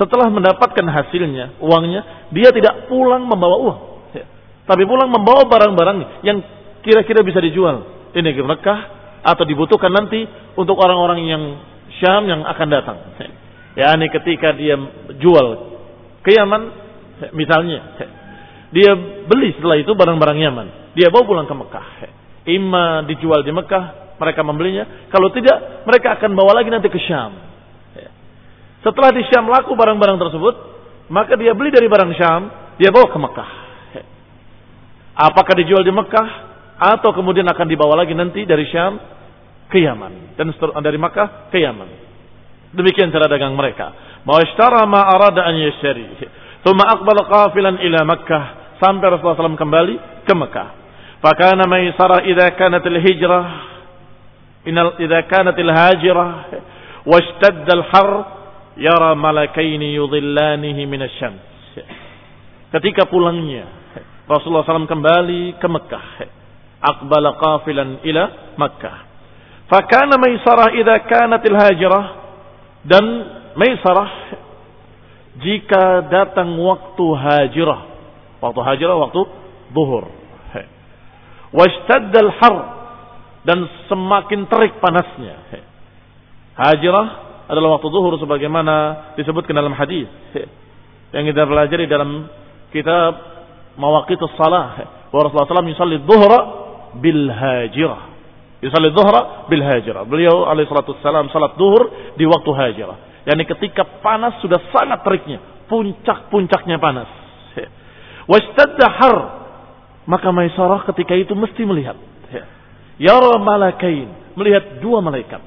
Setelah 0.00 0.32
mendapatkan 0.32 0.86
hasilnya, 0.88 1.60
uangnya, 1.60 2.32
dia 2.32 2.48
tidak 2.56 2.88
pulang 2.88 3.28
membawa 3.28 3.56
uang. 3.60 3.78
Ya. 4.16 4.24
Tapi 4.64 4.88
pulang 4.88 5.12
membawa 5.12 5.44
barang-barang 5.44 6.24
yang 6.24 6.40
kira-kira 6.80 7.20
bisa 7.20 7.36
dijual 7.44 8.08
di 8.16 8.24
negeri 8.24 8.48
Mekah 8.48 8.80
atau 9.20 9.44
dibutuhkan 9.44 9.92
nanti 9.92 10.24
untuk 10.56 10.80
orang-orang 10.80 11.20
yang 11.28 11.42
Syam 12.00 12.24
yang 12.24 12.48
akan 12.48 12.68
datang. 12.72 12.96
Ya, 13.76 13.92
ini 13.92 14.08
ketika 14.08 14.56
dia 14.56 14.74
jual 15.20 15.46
ke 16.24 16.32
Yaman, 16.32 16.62
misalnya, 17.36 18.00
dia 18.72 18.90
beli 19.28 19.52
setelah 19.58 19.76
itu 19.76 19.92
barang-barang 19.92 20.38
Yaman. 20.40 20.66
Dia 20.96 21.12
bawa 21.12 21.28
pulang 21.28 21.46
ke 21.46 21.54
Mekah. 21.54 21.86
Ima 22.48 23.04
dijual 23.04 23.44
di 23.44 23.52
Mekah 23.52 24.16
mereka 24.16 24.40
membelinya. 24.40 25.08
Kalau 25.12 25.28
tidak, 25.32 25.84
mereka 25.84 26.16
akan 26.16 26.30
bawa 26.32 26.56
lagi 26.56 26.72
nanti 26.72 26.88
ke 26.88 26.98
Syam. 27.04 27.49
Setelah 28.80 29.10
di 29.12 29.22
Syam 29.28 29.48
laku 29.48 29.76
barang-barang 29.76 30.16
tersebut, 30.16 30.54
maka 31.12 31.36
dia 31.36 31.52
beli 31.52 31.68
dari 31.68 31.88
barang 31.88 32.12
Syam, 32.16 32.42
dia 32.80 32.88
bawa 32.88 33.06
ke 33.12 33.18
Mekah. 33.20 33.50
Apakah 35.20 35.54
dijual 35.60 35.84
di 35.84 35.92
Mekah 35.92 36.28
atau 36.80 37.12
kemudian 37.12 37.44
akan 37.44 37.66
dibawa 37.68 38.00
lagi 38.00 38.16
nanti 38.16 38.48
dari 38.48 38.64
Syam 38.72 38.96
ke 39.68 39.84
Yaman 39.84 40.34
dan 40.40 40.48
dari 40.80 40.96
Mekah 40.96 41.52
ke 41.52 41.60
Yaman. 41.60 41.88
Demikian 42.72 43.12
cara 43.12 43.28
dagang 43.28 43.52
mereka. 43.52 43.92
Ma'ashtara 44.24 44.88
ma 44.88 45.04
arada 45.12 45.44
an 45.44 45.60
yashtari. 45.60 46.06
Thumma 46.64 46.88
aqbala 46.96 47.28
qafilan 47.28 47.84
ila 47.84 48.00
Makkah 48.08 48.44
sampai 48.80 49.12
Rasulullah 49.12 49.36
SAW 49.36 49.60
kembali 49.60 50.24
ke 50.24 50.32
Mekah. 50.32 50.68
Fakana 51.20 51.68
maisara 51.68 52.24
idza 52.24 52.56
kanat 52.56 52.80
al-hijrah 52.80 53.70
Inal 54.68 55.00
idza 55.00 55.24
kanatil 55.24 55.72
hajirah 55.72 56.30
washtadda 57.08 57.72
al-har 57.80 58.10
yara 58.80 59.12
malakaini 59.14 59.94
yudhillanihi 59.94 60.82
minasyams. 60.88 61.76
Ketika 62.72 63.06
pulangnya 63.06 63.68
Rasulullah 64.30 64.62
SAW 64.62 64.86
kembali 64.86 65.58
ke 65.58 65.66
Mekah. 65.66 66.06
Aqbala 66.80 67.36
qafilan 67.36 68.00
ila 68.06 68.54
Mekah. 68.56 68.96
Fakana 69.66 70.16
Maisarah 70.16 70.70
idza 70.74 70.96
kanatil 71.06 71.58
hajirah 71.58 72.04
dan 72.86 73.04
Maisarah 73.58 74.10
jika 75.42 76.06
datang 76.08 76.54
waktu 76.62 77.06
hajirah. 77.10 77.80
Waktu 78.38 78.60
hajirah 78.62 78.96
waktu 78.96 79.20
zuhur. 79.74 80.06
Washtadda 81.50 82.18
al-har 82.22 82.56
dan 83.42 83.66
semakin 83.90 84.46
terik 84.46 84.78
panasnya. 84.78 85.42
Hajrah 86.54 87.29
adalah 87.50 87.78
waktu 87.78 87.88
zuhur 87.90 88.14
sebagaimana 88.22 88.74
disebutkan 89.18 89.58
dalam 89.58 89.74
hadis 89.74 90.06
yang 91.10 91.26
kita 91.26 91.42
pelajari 91.42 91.90
dalam 91.90 92.30
kitab 92.70 93.12
Mawaqitus 93.74 94.38
Salah. 94.38 94.78
Wa 95.10 95.26
Rasulullah 95.26 95.50
SAW 95.50 95.66
yusalli 95.66 95.98
dhuhra 96.06 96.38
bil 97.02 97.26
hajirah. 97.26 98.00
Yusalli 98.62 98.94
dhuhra 98.94 99.50
bil 99.50 99.64
hajirah. 99.66 100.06
Beliau 100.06 100.46
alaihi 100.46 100.70
salatu 100.70 100.94
wassalam 100.94 101.26
salat 101.34 101.58
zuhur 101.58 102.14
di 102.14 102.22
waktu 102.30 102.50
hajirah. 102.54 103.26
Yani 103.26 103.42
ketika 103.44 103.82
panas 103.98 104.38
sudah 104.38 104.62
sangat 104.70 105.02
teriknya, 105.02 105.66
puncak-puncaknya 105.66 106.78
panas. 106.78 107.10
Wastadda 108.30 108.86
har 108.86 109.16
maka 110.06 110.30
Maisarah 110.30 110.86
ketika 110.86 111.18
itu 111.18 111.34
mesti 111.34 111.66
melihat 111.66 111.98
Yara 113.00 113.40
malakain. 113.40 114.36
Melihat 114.36 114.84
dua 114.84 115.00
malaikat. 115.00 115.40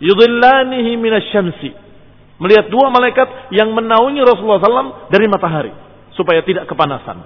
Yudhillanihi 0.00 0.96
minasyamsi. 0.96 1.70
Melihat 2.40 2.72
dua 2.72 2.88
malaikat 2.88 3.52
yang 3.52 3.68
menaungi 3.76 4.24
Rasulullah 4.24 4.64
SAW 4.64 5.12
dari 5.12 5.28
matahari. 5.28 5.72
Supaya 6.16 6.40
tidak 6.40 6.64
kepanasan. 6.66 7.20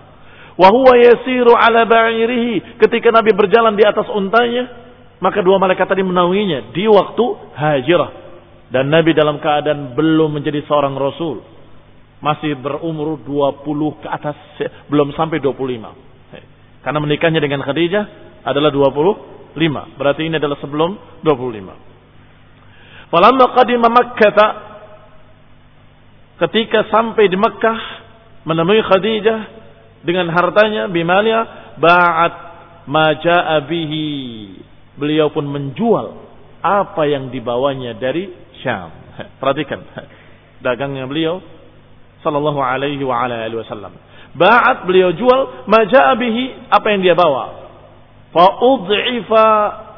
Wahuwa 0.58 0.98
yasiru 0.98 1.54
ala 1.54 1.86
ba'irihi. 1.86 2.82
Ketika 2.82 3.14
Nabi 3.14 3.30
berjalan 3.30 3.78
di 3.78 3.86
atas 3.86 4.10
untanya. 4.10 4.82
Maka 5.22 5.40
dua 5.40 5.62
malaikat 5.62 5.86
tadi 5.86 6.02
menaunginya. 6.02 6.74
Di 6.74 6.90
waktu 6.90 7.24
hajirah. 7.54 8.10
Dan 8.74 8.90
Nabi 8.90 9.14
dalam 9.14 9.38
keadaan 9.38 9.94
belum 9.94 10.34
menjadi 10.34 10.66
seorang 10.66 10.98
Rasul. 10.98 11.46
Masih 12.18 12.58
berumur 12.58 13.22
20 13.22 14.02
ke 14.02 14.08
atas. 14.10 14.34
Belum 14.90 15.14
sampai 15.14 15.38
25. 15.38 16.82
Karena 16.82 16.98
menikahnya 17.00 17.38
dengan 17.38 17.62
Khadijah 17.62 18.04
adalah 18.44 18.68
20 18.74 19.54
5. 19.54 19.96
Berarti 19.96 20.26
ini 20.26 20.36
adalah 20.36 20.58
sebelum 20.58 21.22
25. 21.22 21.93
Falamma 23.14 23.54
qadima 23.54 23.86
Makkah 23.86 24.50
ketika 26.42 26.90
sampai 26.90 27.30
di 27.30 27.38
Mekkah 27.38 27.78
menemui 28.42 28.82
Khadijah 28.82 29.40
dengan 30.02 30.34
hartanya 30.34 30.90
bimalia 30.90 31.70
ba'at 31.78 32.34
ma 32.90 33.14
jaa 33.22 33.62
bihi. 33.70 34.06
Beliau 34.98 35.30
pun 35.30 35.46
menjual 35.46 36.26
apa 36.58 37.06
yang 37.06 37.30
dibawanya 37.30 37.94
dari 37.94 38.34
Syam. 38.66 38.90
Perhatikan 39.38 39.86
dagangnya 40.66 41.06
beliau 41.06 41.38
sallallahu 42.26 42.58
alaihi 42.58 43.06
wa 43.06 43.14
ala 43.14 43.46
alihi 43.46 43.62
wasallam. 43.62 43.94
Ba'at 44.34 44.90
beliau 44.90 45.14
jual 45.14 45.70
ma 45.70 45.86
jaa 45.86 46.18
bihi 46.18 46.66
apa 46.66 46.86
yang 46.90 46.98
dia 46.98 47.14
bawa 47.14 47.62
Fa'udhifa 48.34 49.46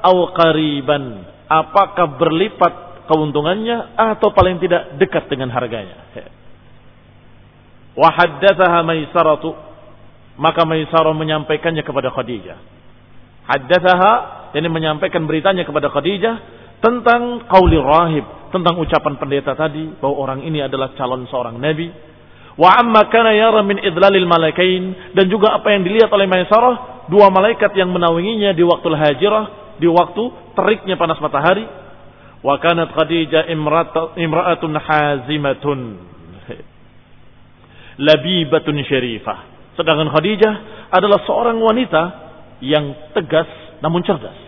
au 0.05 0.37
qariban. 0.37 1.25
Apakah 1.49 2.21
berlipat 2.21 2.86
keuntungannya 3.07 3.97
atau 3.97 4.31
paling 4.35 4.59
tidak 4.63 4.99
dekat 5.01 5.27
dengan 5.31 5.51
harganya. 5.51 6.07
Wa 7.97 8.13
haddatsaha 8.13 8.85
Maisaratu 8.85 9.51
maka 10.37 10.69
Maisarah 10.69 11.17
menyampaikannya 11.17 11.81
kepada 11.81 12.13
Khadijah. 12.13 12.59
Haddatsaha 13.49 14.13
ini 14.57 14.69
menyampaikan 14.69 15.25
beritanya 15.25 15.65
kepada 15.65 15.89
Khadijah 15.89 16.35
tentang 16.85 17.49
qauli 17.49 17.81
rahib, 17.81 18.25
tentang 18.53 18.77
ucapan 18.77 19.17
pendeta 19.17 19.57
tadi 19.57 19.97
bahwa 19.97 20.17
orang 20.29 20.41
ini 20.45 20.61
adalah 20.61 20.93
calon 20.97 21.25
seorang 21.33 21.57
nabi. 21.57 21.89
Wa 22.57 22.81
amma 22.81 23.09
kana 23.13 23.37
yara 23.37 23.61
min 23.65 23.81
idlalil 23.81 24.29
malakain 24.29 25.13
dan 25.13 25.29
juga 25.29 25.57
apa 25.57 25.73
yang 25.73 25.85
dilihat 25.85 26.09
oleh 26.13 26.29
Maisarah 26.29 27.09
dua 27.09 27.33
malaikat 27.33 27.73
yang 27.77 27.93
menaunginya 27.93 28.53
di 28.53 28.65
waktu 28.65 28.93
hajirah 28.93 29.45
di 29.77 29.89
waktu 29.89 30.23
teriknya 30.57 31.01
panas 31.01 31.21
matahari. 31.21 31.65
Wa 32.47 32.63
kanat 32.63 32.95
Khadijah 32.95 33.51
imra'atun 33.51 34.79
hazimatun. 34.79 35.81
Labibatun 38.07 38.77
syarifah. 38.87 39.39
Sedangkan 39.75 40.15
Khadijah 40.15 40.55
adalah 40.95 41.27
seorang 41.27 41.59
wanita 41.59 42.03
yang 42.63 43.11
tegas 43.19 43.51
namun 43.83 44.07
cerdas. 44.07 44.39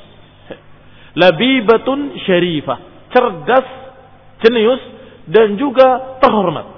Labibatun 1.19 2.15
syarifah. 2.23 3.11
Cerdas, 3.11 3.67
jenius, 4.47 4.83
dan 5.27 5.59
juga 5.59 6.21
terhormat. 6.23 6.71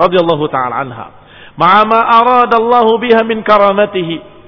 Radiyallahu 0.00 0.44
ta'ala 0.48 0.88
anha. 0.88 1.06
Ma'ama 1.58 2.00
aradallahu 2.22 3.02
biha 3.02 3.26
min 3.26 3.42
karamatihi 3.42 4.38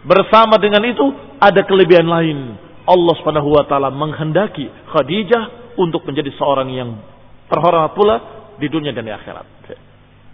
Bersama 0.00 0.56
dengan 0.56 0.80
itu 0.88 1.04
ada 1.36 1.60
kelebihan 1.68 2.08
lain. 2.08 2.69
Allah 2.90 3.14
Subhanahu 3.22 3.54
wa 3.54 3.64
taala 3.70 3.94
menghendaki 3.94 4.66
Khadijah 4.66 5.78
untuk 5.78 6.02
menjadi 6.02 6.34
seorang 6.34 6.74
yang 6.74 6.98
terhormat 7.46 7.94
pula 7.94 8.16
di 8.58 8.66
dunia 8.66 8.90
dan 8.90 9.06
di 9.06 9.14
akhirat. 9.14 9.46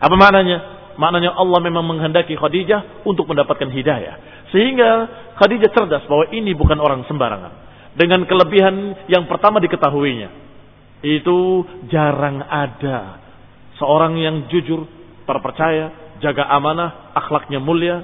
Apa 0.01 0.15
maknanya? 0.17 0.59
Maknanya 0.97 1.37
Allah 1.37 1.61
memang 1.61 1.85
menghendaki 1.85 2.37
Khadijah 2.41 3.05
untuk 3.05 3.29
mendapatkan 3.29 3.69
hidayah. 3.69 4.49
Sehingga 4.53 4.91
Khadijah 5.37 5.71
cerdas 5.77 6.05
bahwa 6.09 6.33
ini 6.33 6.57
bukan 6.57 6.81
orang 6.81 7.05
sembarangan. 7.05 7.69
Dengan 7.97 8.25
kelebihan 8.25 9.07
yang 9.09 9.29
pertama 9.29 9.61
diketahuinya. 9.61 10.49
Itu 11.05 11.65
jarang 11.93 12.41
ada. 12.45 13.21
Seorang 13.77 14.17
yang 14.17 14.49
jujur, 14.49 14.89
terpercaya, 15.29 16.17
jaga 16.25 16.49
amanah, 16.49 17.13
akhlaknya 17.13 17.61
mulia, 17.61 18.01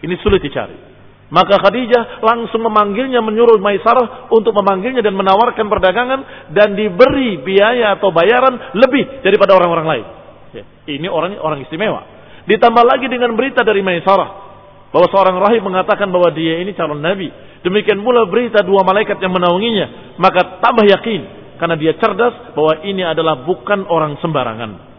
ini 0.00 0.16
sulit 0.24 0.40
dicari. 0.40 0.95
Maka 1.26 1.58
Khadijah 1.58 2.22
langsung 2.22 2.62
memanggilnya 2.62 3.18
menyuruh 3.18 3.58
Maisarah 3.58 4.30
untuk 4.30 4.54
memanggilnya 4.54 5.02
dan 5.02 5.18
menawarkan 5.18 5.66
perdagangan 5.66 6.20
dan 6.54 6.78
diberi 6.78 7.42
biaya 7.42 7.98
atau 7.98 8.14
bayaran 8.14 8.78
lebih 8.78 9.26
daripada 9.26 9.58
orang-orang 9.58 9.86
lain. 9.90 10.06
Ya, 10.54 10.64
ini 10.86 11.10
orang 11.10 11.34
orang 11.42 11.66
istimewa. 11.66 12.06
Ditambah 12.46 12.84
lagi 12.86 13.10
dengan 13.10 13.34
berita 13.34 13.66
dari 13.66 13.82
Maisarah 13.82 14.46
bahwa 14.94 15.06
seorang 15.10 15.36
rahib 15.42 15.66
mengatakan 15.66 16.06
bahwa 16.14 16.30
dia 16.30 16.62
ini 16.62 16.70
calon 16.78 17.02
nabi. 17.02 17.26
Demikian 17.66 18.06
pula 18.06 18.22
berita 18.30 18.62
dua 18.62 18.86
malaikat 18.86 19.18
yang 19.18 19.34
menaunginya, 19.34 20.14
maka 20.22 20.62
tambah 20.62 20.86
yakin 20.86 21.20
karena 21.58 21.74
dia 21.74 21.98
cerdas 21.98 22.54
bahwa 22.54 22.86
ini 22.86 23.02
adalah 23.02 23.42
bukan 23.42 23.82
orang 23.90 24.14
sembarangan. 24.22 24.94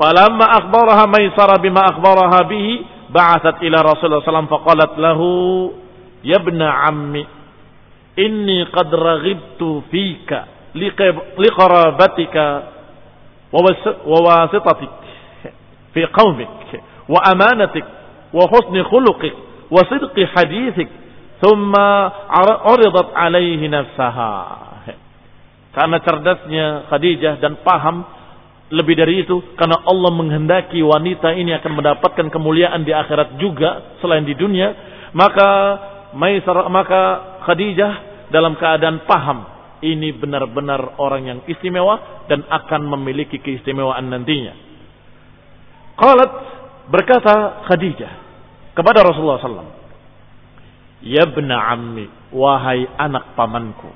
Falamma 0.00 0.46
akhbaraha 0.64 1.04
Maisarah 1.04 1.60
bima 1.60 1.84
akhbaraha 1.84 2.48
bihi 2.48 2.93
ba'athat 3.14 3.62
ila 3.62 3.78
Rasulullah 3.86 4.26
SAW 4.26 4.50
faqalat 4.50 4.98
lahu 4.98 5.30
ya 6.26 6.42
ibna 6.42 6.90
ammi 6.90 7.22
inni 8.18 8.66
qad 8.74 8.90
raghibtu 8.90 9.86
fika 9.90 10.50
liqarabatika 11.38 12.44
wa 13.54 14.18
wasitatik 14.26 14.90
fi 15.94 16.02
qaumik 16.10 16.50
wa 17.06 17.22
amanatik 17.30 17.86
wa 18.34 18.50
husni 18.50 18.82
khuluqik 18.82 19.34
wa 19.70 19.80
sidqi 19.86 20.26
hadithik 20.34 20.90
thumma 21.38 22.10
uridat 22.74 23.14
alaihi 23.14 23.70
nafsaha 23.70 24.34
karena 25.74 25.98
cerdasnya 26.02 26.66
Khadijah 26.90 27.42
dan 27.42 27.58
paham 27.62 28.06
lebih 28.74 28.98
dari 28.98 29.22
itu, 29.22 29.54
karena 29.54 29.78
Allah 29.86 30.10
menghendaki 30.10 30.82
wanita 30.82 31.30
ini 31.32 31.54
akan 31.54 31.72
mendapatkan 31.78 32.26
kemuliaan 32.28 32.82
di 32.82 32.90
akhirat 32.90 33.38
juga 33.38 33.98
selain 34.02 34.26
di 34.26 34.34
dunia, 34.34 34.74
maka 35.14 35.48
Maisar, 36.14 36.70
maka 36.70 37.02
Khadijah 37.42 37.92
dalam 38.30 38.54
keadaan 38.54 39.02
paham 39.06 39.46
ini 39.82 40.14
benar-benar 40.14 40.98
orang 41.02 41.22
yang 41.26 41.38
istimewa 41.50 42.26
dan 42.30 42.46
akan 42.46 42.86
memiliki 42.98 43.42
keistimewaan 43.42 44.10
nantinya. 44.10 44.54
Qalat 45.98 46.32
berkata 46.90 47.66
Khadijah 47.66 48.12
kepada 48.74 49.02
Rasulullah 49.06 49.38
SAW, 49.42 49.82
Ya 51.04 51.28
ammi, 51.28 52.08
wahai 52.32 52.88
anak 52.96 53.36
pamanku. 53.36 53.92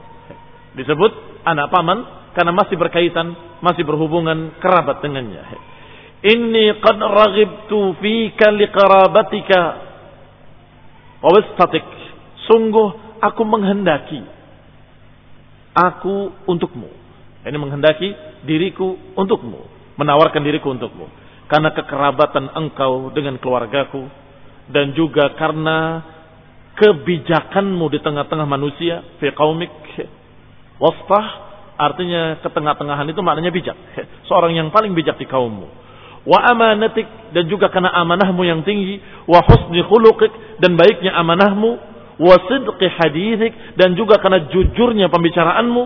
Disebut 0.76 1.40
anak 1.48 1.72
paman 1.72 1.98
karena 2.38 2.55
masih 2.55 2.79
berkaitan 2.79 3.35
masih 3.59 3.83
berhubungan 3.83 4.55
kerabat 4.62 5.03
dengannya. 5.03 5.42
Inni 6.22 6.70
qad 6.79 7.03
raghibtu 7.03 7.98
fika 7.98 8.55
liqarabatika 8.55 9.61
wa 11.18 11.31
wastatik. 11.35 11.83
Sungguh 12.46 13.18
aku 13.18 13.42
menghendaki 13.42 14.22
aku 15.74 16.31
untukmu. 16.46 16.87
Ini 17.42 17.59
menghendaki 17.59 18.14
diriku 18.46 18.94
untukmu, 19.18 19.59
menawarkan 19.98 20.38
diriku 20.46 20.70
untukmu. 20.70 21.11
Karena 21.51 21.74
kekerabatan 21.74 22.55
engkau 22.55 23.11
dengan 23.11 23.35
keluargaku 23.42 24.07
dan 24.70 24.94
juga 24.94 25.35
karena 25.35 26.07
kebijakanmu 26.79 27.83
di 27.90 27.98
tengah-tengah 27.98 28.46
manusia 28.46 29.03
fi 29.18 29.35
qaumik 29.35 29.74
wasfah 30.79 31.47
Artinya 31.78 32.42
ketengah-tengahan 32.42 33.06
itu 33.06 33.22
maknanya 33.22 33.54
bijak. 33.54 33.78
Seorang 34.28 34.50
yang 34.50 34.74
paling 34.74 34.98
bijak 34.98 35.14
di 35.14 35.30
kaummu. 35.30 35.66
Wa 36.26 36.50
amanatik 36.50 37.06
dan 37.30 37.46
juga 37.46 37.70
karena 37.70 37.94
amanahmu 37.94 38.42
yang 38.42 38.66
tinggi. 38.66 38.98
Wa 39.30 39.46
husni 39.46 39.78
khuluqik 39.86 40.58
dan 40.58 40.74
baiknya 40.74 41.14
amanahmu. 41.14 41.70
Wa 42.18 42.34
sidqi 42.50 42.86
hadithik 42.98 43.78
dan 43.78 43.94
juga 43.94 44.18
karena 44.18 44.50
jujurnya 44.50 45.06
pembicaraanmu. 45.06 45.82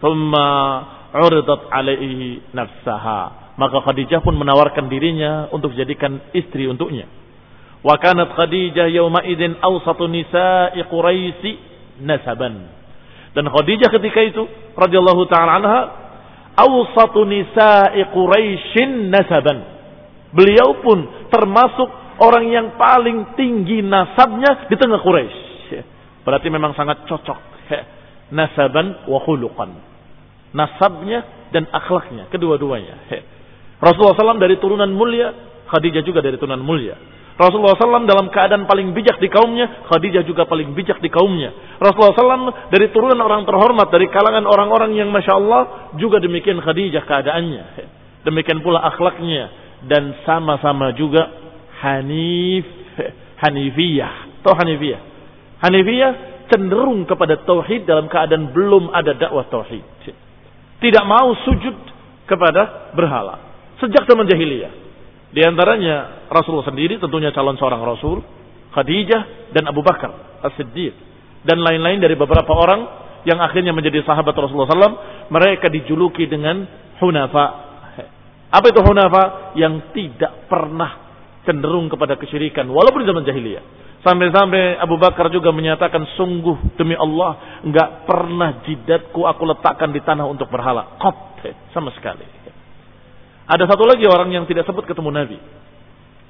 Thumma 0.00 0.48
uridat 1.12 1.68
alaihi 1.68 2.48
nafsaha. 2.56 3.54
Maka 3.60 3.84
Khadijah 3.84 4.24
pun 4.24 4.32
menawarkan 4.32 4.88
dirinya 4.88 5.52
untuk 5.52 5.76
dijadikan 5.76 6.32
istri 6.32 6.64
untuknya. 6.64 7.04
Wa 7.84 8.00
kanat 8.00 8.32
Khadijah 8.32 8.88
yawma 8.88 9.20
idin 9.28 9.60
awsatu 9.60 10.08
nisa'i 10.08 10.80
Quraisi 10.88 11.52
nasaban 12.00 12.81
dan 13.32 13.48
Khadijah 13.48 13.88
ketika 13.88 14.20
itu 14.20 14.44
radhiyallahu 14.76 15.24
taala 15.32 15.52
anha 15.56 15.80
awsatu 16.56 17.24
nisa'i 17.24 18.04
Quraisyin 18.12 19.08
nasaban. 19.08 19.58
Beliau 20.32 20.80
pun 20.80 21.28
termasuk 21.28 21.88
orang 22.20 22.48
yang 22.48 22.66
paling 22.76 23.36
tinggi 23.36 23.80
nasabnya 23.80 24.68
di 24.68 24.76
tengah 24.76 25.00
Quraisy. 25.00 25.40
Berarti 26.22 26.48
memang 26.52 26.76
sangat 26.76 27.08
cocok. 27.08 27.38
Nasaban 28.32 29.08
wa 29.08 29.20
khuluqan. 29.20 29.70
Nasabnya 30.52 31.48
dan 31.52 31.68
akhlaknya, 31.68 32.28
kedua-duanya. 32.32 33.08
Rasulullah 33.82 34.16
SAW 34.16 34.40
dari 34.40 34.56
turunan 34.56 34.88
mulia, 34.88 35.32
Khadijah 35.68 36.04
juga 36.04 36.24
dari 36.24 36.36
turunan 36.40 36.60
mulia. 36.60 36.96
Rasulullah 37.32 37.74
SAW 37.80 38.04
dalam 38.04 38.28
keadaan 38.28 38.68
paling 38.68 38.92
bijak 38.92 39.16
di 39.16 39.32
kaumnya, 39.32 39.88
Khadijah 39.88 40.20
juga 40.28 40.44
paling 40.44 40.76
bijak 40.76 41.00
di 41.00 41.08
kaumnya. 41.08 41.80
Rasulullah 41.80 42.12
SAW 42.12 42.68
dari 42.68 42.92
turunan 42.92 43.16
orang 43.24 43.48
terhormat, 43.48 43.88
dari 43.88 44.12
kalangan 44.12 44.44
orang-orang 44.44 44.92
yang 44.92 45.08
Masya 45.08 45.32
Allah, 45.32 45.62
juga 45.96 46.20
demikian 46.20 46.60
Khadijah 46.60 47.02
keadaannya. 47.08 47.64
Demikian 48.28 48.60
pula 48.60 48.84
akhlaknya. 48.84 49.60
Dan 49.82 50.14
sama-sama 50.22 50.94
juga 50.94 51.26
Hanif, 51.82 52.68
Hanifiyah. 53.42 54.44
Tahu 54.46 54.54
Hanifiyah? 54.54 55.00
Hanifiyah 55.58 56.12
cenderung 56.52 57.08
kepada 57.08 57.40
Tauhid 57.42 57.88
dalam 57.88 58.06
keadaan 58.12 58.52
belum 58.52 58.92
ada 58.92 59.16
dakwah 59.16 59.48
Tauhid. 59.48 59.82
Tidak 60.78 61.04
mau 61.08 61.32
sujud 61.48 61.76
kepada 62.28 62.92
berhala. 62.92 63.40
Sejak 63.80 64.06
zaman 64.06 64.28
jahiliyah. 64.28 64.81
Di 65.32 65.40
antaranya 65.40 66.28
Rasulullah 66.28 66.68
sendiri 66.68 67.00
tentunya 67.00 67.32
calon 67.32 67.56
seorang 67.56 67.80
Rasul, 67.80 68.20
Khadijah 68.76 69.52
dan 69.56 69.64
Abu 69.64 69.80
Bakar 69.80 70.40
As-Siddiq 70.44 70.92
dan 71.42 71.58
lain-lain 71.60 71.98
dari 72.04 72.14
beberapa 72.14 72.52
orang 72.52 73.02
yang 73.24 73.38
akhirnya 73.40 73.72
menjadi 73.72 74.02
sahabat 74.04 74.34
Rasulullah 74.34 74.68
SAW. 74.68 75.30
Mereka 75.32 75.72
dijuluki 75.72 76.28
dengan 76.28 76.66
Hunafa. 77.00 77.46
Apa 78.52 78.66
itu 78.68 78.80
Hunafa? 78.84 79.56
Yang 79.56 79.94
tidak 79.96 80.52
pernah 80.52 81.00
cenderung 81.48 81.90
kepada 81.90 82.14
kesyirikan 82.20 82.68
walaupun 82.70 83.02
zaman 83.02 83.24
jahiliyah. 83.26 83.64
Sampai-sampai 84.02 84.82
Abu 84.82 84.98
Bakar 84.98 85.30
juga 85.30 85.54
menyatakan 85.54 86.02
sungguh 86.18 86.74
demi 86.74 86.98
Allah 86.98 87.62
nggak 87.62 87.90
pernah 88.04 88.50
jidatku 88.66 89.22
aku 89.22 89.42
letakkan 89.46 89.94
di 89.94 90.02
tanah 90.02 90.26
untuk 90.26 90.50
berhala. 90.50 90.98
Qat 90.98 91.46
sama 91.70 91.94
sekali. 91.94 92.26
Ada 93.46 93.66
satu 93.66 93.84
lagi 93.84 94.06
orang 94.06 94.30
yang 94.30 94.44
tidak 94.46 94.66
sebut 94.66 94.86
ketemu 94.86 95.10
Nabi. 95.10 95.38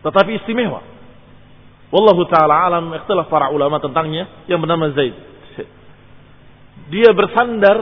Tetapi 0.03 0.31
istimewa. 0.43 0.81
Wallahu 1.93 2.25
ta'ala 2.25 2.73
alam 2.73 2.89
ikhtilaf 2.97 3.29
para 3.29 3.53
ulama 3.53 3.77
tentangnya 3.77 4.49
yang 4.49 4.59
bernama 4.65 4.89
Zaid. 4.97 5.13
Dia 6.89 7.13
bersandar 7.13 7.79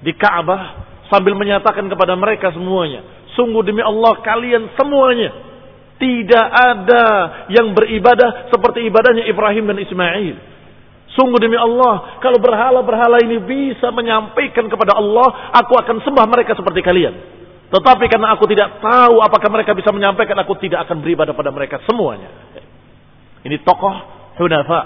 di 0.00 0.12
Ka'bah 0.16 0.88
sambil 1.12 1.36
menyatakan 1.36 1.86
kepada 1.92 2.16
mereka 2.16 2.52
semuanya. 2.56 3.04
Sungguh 3.36 3.60
demi 3.62 3.84
Allah 3.84 4.18
kalian 4.24 4.72
semuanya. 4.74 5.30
Tidak 5.98 6.46
ada 6.54 7.04
yang 7.50 7.74
beribadah 7.74 8.48
seperti 8.54 8.86
ibadahnya 8.86 9.26
Ibrahim 9.28 9.66
dan 9.66 9.78
Ismail. 9.82 10.36
Sungguh 11.18 11.42
demi 11.42 11.58
Allah, 11.58 12.20
kalau 12.22 12.38
berhala-berhala 12.38 13.18
ini 13.26 13.42
bisa 13.42 13.90
menyampaikan 13.90 14.70
kepada 14.70 14.94
Allah, 14.94 15.50
aku 15.58 15.74
akan 15.74 15.98
sembah 16.06 16.26
mereka 16.30 16.54
seperti 16.54 16.78
kalian. 16.86 17.37
Tetapi 17.68 18.04
karena 18.08 18.32
aku 18.32 18.48
tidak 18.48 18.80
tahu 18.80 19.20
apakah 19.20 19.48
mereka 19.52 19.76
bisa 19.76 19.92
menyampaikan, 19.92 20.36
aku 20.40 20.56
tidak 20.56 20.88
akan 20.88 21.04
beribadah 21.04 21.36
pada 21.36 21.52
mereka 21.52 21.84
semuanya. 21.84 22.32
Ini 23.44 23.60
tokoh 23.60 23.94
hunafa. 24.40 24.80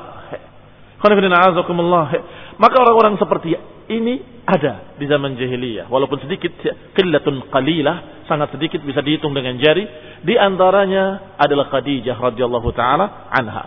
Maka 2.63 2.77
orang-orang 2.79 3.19
seperti 3.19 3.59
ini 3.91 4.23
ada 4.47 4.95
di 4.99 5.07
zaman 5.07 5.35
jahiliyah. 5.35 5.91
Walaupun 5.91 6.23
sedikit, 6.23 6.55
qillatun 6.95 7.51
qalilah, 7.51 8.27
sangat 8.31 8.55
sedikit 8.55 8.83
bisa 8.87 9.03
dihitung 9.03 9.35
dengan 9.35 9.59
jari. 9.59 9.83
Di 10.23 10.39
antaranya 10.39 11.35
adalah 11.39 11.71
Khadijah 11.71 12.19
radhiyallahu 12.19 12.71
taala 12.75 13.31
anha. 13.35 13.65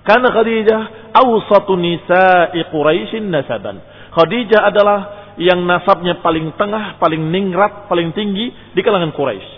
Karena 0.00 0.28
Khadijah 0.32 0.80
awsatu 1.12 1.76
nisa'i 1.76 2.64
Quraisyin 2.72 3.28
nasaban. 3.28 3.76
Khadijah 4.16 4.60
adalah 4.72 5.19
yang 5.40 5.64
nasabnya 5.64 6.20
paling 6.20 6.52
tengah, 6.60 7.00
paling 7.00 7.32
ningrat, 7.32 7.88
paling 7.88 8.12
tinggi 8.12 8.52
di 8.76 8.80
kalangan 8.84 9.16
Quraisy. 9.16 9.50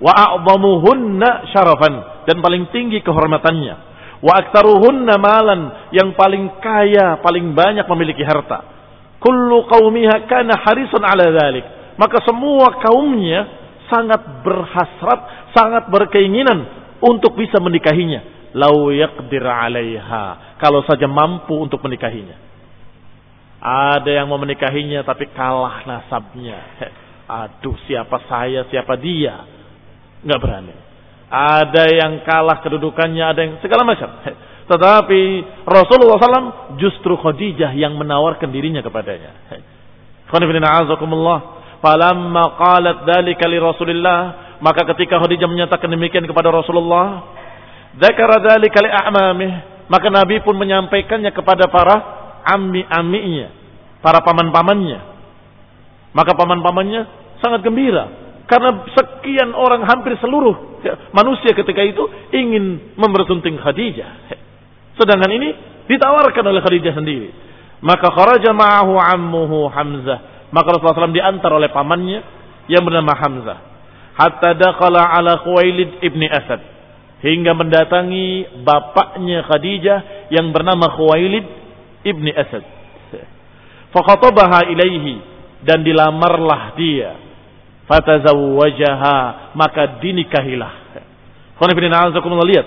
Wa 0.00 0.12
a'zamuhunna 0.12 1.48
syarafan 1.48 2.24
dan 2.28 2.44
paling 2.44 2.68
tinggi 2.68 3.00
kehormatannya. 3.00 3.88
Wa 4.20 4.32
aktsaruhunna 4.36 5.16
malan 5.16 5.60
yang 5.96 6.12
paling 6.12 6.60
kaya, 6.60 7.24
paling 7.24 7.56
banyak 7.56 7.88
memiliki 7.88 8.20
harta. 8.20 8.68
Kullu 9.16 9.64
qaumiha 9.64 10.28
kana 10.28 10.60
harisan 10.60 11.00
ala 11.00 11.24
dhalik. 11.32 11.96
Maka 11.96 12.20
semua 12.24 12.80
kaumnya 12.80 13.40
sangat 13.88 14.44
berhasrat, 14.44 15.52
sangat 15.56 15.88
berkeinginan 15.88 16.68
untuk 17.00 17.36
bisa 17.36 17.56
menikahinya 17.60 18.52
lau 18.52 18.90
yaqdir 18.90 19.44
'alaiha 19.46 20.58
kalau 20.58 20.82
saja 20.84 21.06
mampu 21.06 21.54
untuk 21.54 21.78
menikahinya 21.86 22.49
ada 23.60 24.08
yang 24.08 24.26
mau 24.26 24.40
menikahinya 24.40 25.04
tapi 25.04 25.28
kalah 25.36 25.84
nasabnya. 25.84 26.58
Aduh 27.28 27.76
siapa 27.84 28.24
saya 28.26 28.64
siapa 28.72 28.96
dia? 28.96 29.44
Nggak 30.24 30.40
berani. 30.40 30.74
Ada 31.30 31.84
yang 31.92 32.12
kalah 32.26 32.58
kedudukannya 32.64 33.24
ada 33.24 33.40
yang 33.44 33.54
segala 33.62 33.86
macam. 33.86 34.08
Tetapi 34.70 35.22
Rasulullah 35.66 36.18
SAW 36.18 36.78
justru 36.78 37.14
Khadijah 37.18 37.74
yang 37.74 37.94
menawarkan 37.98 38.50
dirinya 38.50 38.82
kepadanya. 38.82 39.62
Falamma 41.80 42.44
qalat 42.60 42.96
dzalika 43.08 43.44
li 43.50 43.58
Rasulillah 43.58 44.20
maka 44.60 44.84
ketika 44.94 45.16
Khadijah 45.18 45.48
menyatakan 45.48 45.88
demikian 45.88 46.28
kepada 46.28 46.52
Rasulullah 46.52 47.24
Dzakara 47.90 48.38
dzalika 48.38 48.78
li 48.86 48.90
a'mamih, 48.90 49.52
maka 49.90 50.06
Nabi 50.14 50.38
pun 50.46 50.54
menyampaikannya 50.54 51.34
kepada 51.34 51.66
para 51.66 52.19
ammi-amminya, 52.56 53.48
para 54.02 54.24
paman-pamannya. 54.24 55.00
Maka 56.10 56.34
paman-pamannya 56.34 57.02
sangat 57.38 57.62
gembira 57.62 58.30
karena 58.50 58.82
sekian 58.98 59.54
orang 59.54 59.86
hampir 59.86 60.18
seluruh 60.18 60.82
manusia 61.14 61.54
ketika 61.54 61.86
itu 61.86 62.02
ingin 62.34 62.94
mempersunting 62.98 63.54
Khadijah. 63.62 64.26
Sedangkan 64.98 65.30
ini 65.30 65.48
ditawarkan 65.86 66.44
oleh 66.50 66.58
Khadijah 66.58 66.94
sendiri. 66.98 67.30
Maka 67.80 68.10
kharaja 68.10 68.50
ma'ahu 68.50 68.98
ammuhu 68.98 69.70
Hamzah. 69.70 70.50
Maka 70.50 70.66
Rasulullah 70.66 71.08
SAW 71.08 71.14
diantar 71.14 71.50
oleh 71.54 71.70
pamannya 71.70 72.20
yang 72.66 72.82
bernama 72.82 73.14
Hamzah. 73.14 73.58
Hatta 74.18 74.58
dakhala 74.58 75.14
ala 75.14 75.40
Khuwailid 75.46 76.02
ibni 76.02 76.26
Asad 76.26 76.60
hingga 77.22 77.52
mendatangi 77.54 78.60
bapaknya 78.66 79.46
Khadijah 79.46 80.28
yang 80.34 80.50
bernama 80.50 80.90
Khuwailid 80.92 81.46
ibni 82.06 82.32
Asad. 82.32 82.64
Fakhatabaha 83.90 84.70
ilaihi 84.70 85.20
dan 85.66 85.82
dilamarlah 85.82 86.78
dia. 86.78 87.10
Fatazawwajaha 87.90 89.52
maka 89.58 89.98
dinikahilah. 89.98 90.72
lihat 92.46 92.66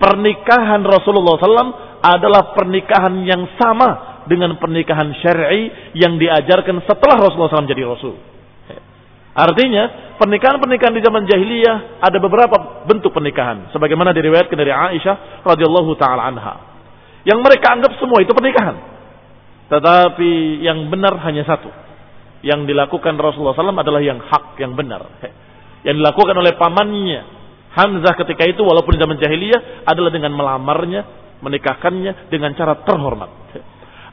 pernikahan 0.00 0.80
Rasulullah 0.82 1.36
SAW 1.36 2.00
adalah 2.00 2.56
pernikahan 2.56 3.22
yang 3.28 3.44
sama 3.60 4.22
dengan 4.24 4.56
pernikahan 4.56 5.12
syar'i 5.20 5.92
yang 5.96 6.16
diajarkan 6.16 6.82
setelah 6.88 7.16
Rasulullah 7.28 7.52
SAW 7.52 7.68
jadi 7.68 7.84
Rasul. 7.84 8.16
Artinya, 9.38 10.16
pernikahan-pernikahan 10.18 10.94
di 10.98 11.02
zaman 11.04 11.22
jahiliyah 11.30 12.02
ada 12.02 12.18
beberapa 12.18 12.82
bentuk 12.90 13.14
pernikahan 13.14 13.70
sebagaimana 13.70 14.10
diriwayatkan 14.10 14.58
dari 14.58 14.74
Aisyah 14.74 15.46
radhiyallahu 15.46 15.94
taala 15.94 16.26
anha. 16.26 16.54
Yang 17.28 17.38
mereka 17.44 17.76
anggap 17.76 17.92
semua 18.00 18.24
itu 18.24 18.32
pernikahan. 18.32 18.76
Tetapi 19.68 20.64
yang 20.64 20.88
benar 20.88 21.20
hanya 21.28 21.44
satu. 21.44 21.68
Yang 22.40 22.72
dilakukan 22.72 23.20
Rasulullah 23.20 23.52
SAW 23.52 23.84
adalah 23.84 24.00
yang 24.00 24.16
hak, 24.16 24.56
yang 24.56 24.72
benar. 24.72 25.04
Yang 25.84 26.00
dilakukan 26.00 26.36
oleh 26.40 26.56
pamannya 26.56 27.38
Hamzah 27.78 28.16
ketika 28.18 28.42
itu 28.48 28.64
walaupun 28.64 28.98
zaman 28.98 29.20
jahiliyah 29.22 29.86
adalah 29.86 30.10
dengan 30.10 30.34
melamarnya, 30.34 31.04
menikahkannya 31.44 32.26
dengan 32.26 32.50
cara 32.58 32.80
terhormat. 32.82 33.30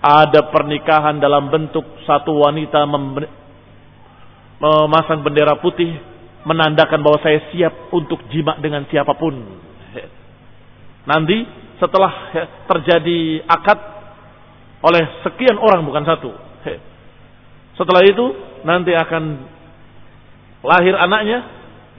Ada 0.06 0.54
pernikahan 0.54 1.17
dalam 1.17 1.49
bentuk 1.49 1.82
satu 2.06 2.45
wanita 2.45 2.86
memasang 4.62 5.25
bendera 5.25 5.58
putih 5.58 5.97
menandakan 6.45 7.01
bahwa 7.01 7.17
saya 7.25 7.41
siap 7.49 7.89
untuk 7.89 8.21
jima 8.30 8.54
dengan 8.62 8.86
siapa 8.86 9.17
pun. 9.17 9.34
Nanti 11.10 11.64
setelah 11.82 12.12
terjadi 12.70 13.44
akad 13.48 13.80
oleh 14.86 15.04
sekian 15.26 15.58
orang 15.58 15.82
bukan 15.84 16.06
satu. 16.06 16.32
Setelah 17.76 18.02
itu 18.08 18.26
nanti 18.64 18.96
akan 18.96 19.24
lahir 20.64 20.96
anaknya 20.96 21.44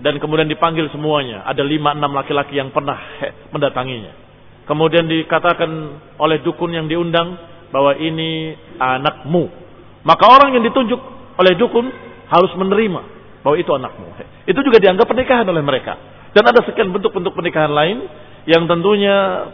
dan 0.00 0.16
kemudian 0.20 0.48
dipanggil 0.48 0.88
semuanya. 0.92 1.44
Ada 1.44 1.60
lima 1.64 1.92
enam 1.92 2.12
laki-laki 2.16 2.56
yang 2.56 2.72
pernah 2.72 2.96
mendatanginya. 3.54 4.12
Kemudian 4.66 5.06
dikatakan 5.06 5.70
oleh 6.18 6.42
dukun 6.42 6.74
yang 6.74 6.90
diundang 6.90 7.38
bahwa 7.70 7.94
ini 8.00 8.56
anakmu. 8.80 9.46
Maka 10.02 10.24
orang 10.26 10.58
yang 10.58 10.64
ditunjuk 10.66 11.00
oleh 11.38 11.54
dukun 11.54 11.86
harus 12.26 12.52
menerima 12.58 13.02
bahwa 13.46 13.56
itu 13.58 13.70
anakmu. 13.70 14.06
Itu 14.48 14.58
juga 14.66 14.82
dianggap 14.82 15.06
pernikahan 15.06 15.46
oleh 15.46 15.62
mereka. 15.62 15.94
Dan 16.34 16.42
ada 16.44 16.60
sekian 16.66 16.90
bentuk-bentuk 16.90 17.32
pernikahan 17.32 17.70
lain 17.70 18.04
yang 18.46 18.66
tentunya 18.66 19.48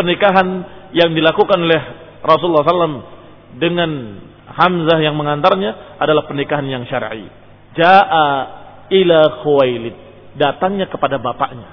pernikahan 0.00 0.48
yang 0.96 1.12
dilakukan 1.12 1.60
oleh 1.60 1.80
Rasulullah 2.24 2.64
SAW 2.64 3.04
dengan 3.60 3.90
Hamzah 4.50 4.98
yang 4.98 5.14
mengantarnya 5.14 6.00
adalah 6.00 6.26
pernikahan 6.26 6.66
yang 6.66 6.88
syar'i. 6.88 7.28
Ja'a 7.76 8.26
ila 8.90 9.18
Khuwailid. 9.44 9.96
Datangnya 10.34 10.90
kepada 10.90 11.20
bapaknya. 11.20 11.68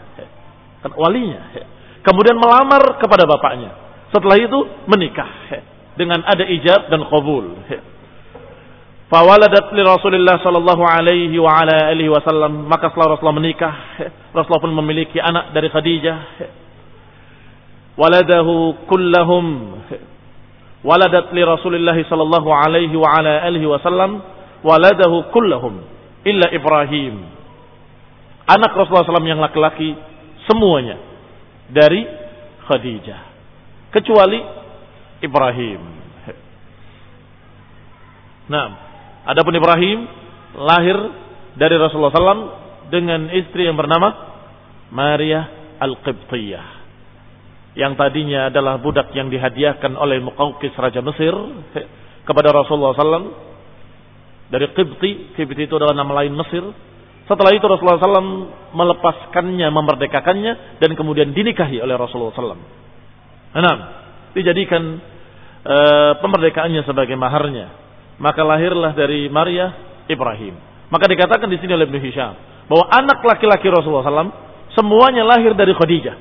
Kan 0.84 0.92
walinya. 0.94 1.56
Kemudian 2.06 2.38
melamar 2.38 3.02
kepada 3.02 3.26
bapaknya. 3.26 3.74
Setelah 4.14 4.38
itu 4.38 4.60
menikah. 4.86 5.30
Dengan 5.98 6.22
ada 6.22 6.46
ijab 6.46 6.94
dan 6.94 7.02
qabul. 7.10 7.58
Fawaladat 9.08 9.72
li 9.72 9.82
Rasulullah 9.88 10.38
sallallahu 10.44 10.84
alaihi 10.84 11.40
wa 11.40 11.64
ala 11.64 11.96
alihi 11.96 12.12
wasallam 12.12 12.68
maka 12.68 12.92
setelah 12.92 13.16
Rasulullah 13.16 13.40
menikah 13.40 13.74
Rasulullah 14.36 14.68
pun 14.68 14.76
memiliki 14.76 15.16
anak 15.16 15.56
dari 15.56 15.72
Khadijah 15.72 16.18
waladahu 17.98 18.88
kullahum 18.88 19.46
waladat 20.86 21.34
li 21.34 21.42
Rasulullah 21.44 21.98
sallallahu 21.98 22.50
alaihi 22.54 22.94
wa 22.94 23.10
ala 23.10 23.44
alihi 23.50 23.66
wasallam 23.66 24.22
waladahu 24.62 25.34
kullahum 25.34 25.82
illa 26.24 26.48
Ibrahim. 26.54 27.36
Anak 28.48 28.72
Rasulullah 28.72 29.04
SAW 29.04 29.28
yang 29.28 29.44
laki-laki 29.44 29.92
semuanya 30.48 30.96
dari 31.68 32.08
Khadijah 32.64 33.22
kecuali 33.92 34.40
Ibrahim. 35.20 35.82
Nah, 38.48 38.88
Adapun 39.28 39.52
Ibrahim 39.52 40.08
lahir 40.56 40.96
dari 41.60 41.76
Rasulullah 41.76 42.16
SAW 42.16 42.48
dengan 42.88 43.28
istri 43.36 43.68
yang 43.68 43.76
bernama 43.76 44.16
Maria 44.88 45.44
Al-Qibtiyah. 45.84 46.77
Yang 47.74 47.94
tadinya 48.00 48.48
adalah 48.48 48.80
budak 48.80 49.12
yang 49.14 49.28
dihadiahkan 49.28 49.96
oleh 49.98 50.24
Muqawqis 50.24 50.74
Raja 50.78 51.02
Mesir 51.04 51.34
kepada 52.24 52.50
Rasulullah 52.54 52.96
SAW. 52.96 53.34
Dari 54.48 54.72
Qibti, 54.72 55.36
Qibti 55.36 55.68
itu 55.68 55.76
adalah 55.76 55.94
nama 55.94 56.24
lain 56.24 56.32
Mesir. 56.32 56.64
Setelah 57.28 57.52
itu 57.52 57.68
Rasulullah 57.68 58.00
SAW 58.00 58.72
melepaskannya, 58.72 59.68
memerdekakannya, 59.68 60.80
dan 60.80 60.96
kemudian 60.96 61.36
dinikahi 61.36 61.84
oleh 61.84 62.00
Rasulullah 62.00 62.32
SAW. 62.32 62.66
Enam, 63.52 63.78
dijadikan 64.32 65.04
e, 65.68 65.78
pemerdekaannya 66.24 66.88
sebagai 66.88 67.20
maharnya 67.20 67.88
maka 68.18 68.42
lahirlah 68.42 68.98
dari 68.98 69.30
Maria 69.30 69.74
Ibrahim. 70.10 70.58
Maka 70.90 71.06
dikatakan 71.10 71.48
di 71.50 71.58
sini 71.62 71.74
oleh 71.74 71.86
Ibnu 71.86 72.00
Hisham 72.02 72.34
bahwa 72.68 72.86
anak 72.92 73.22
laki-laki 73.24 73.70
Rasulullah 73.70 74.06
SAW 74.06 74.34
semuanya 74.74 75.24
lahir 75.24 75.54
dari 75.54 75.74
Khadijah. 75.74 76.16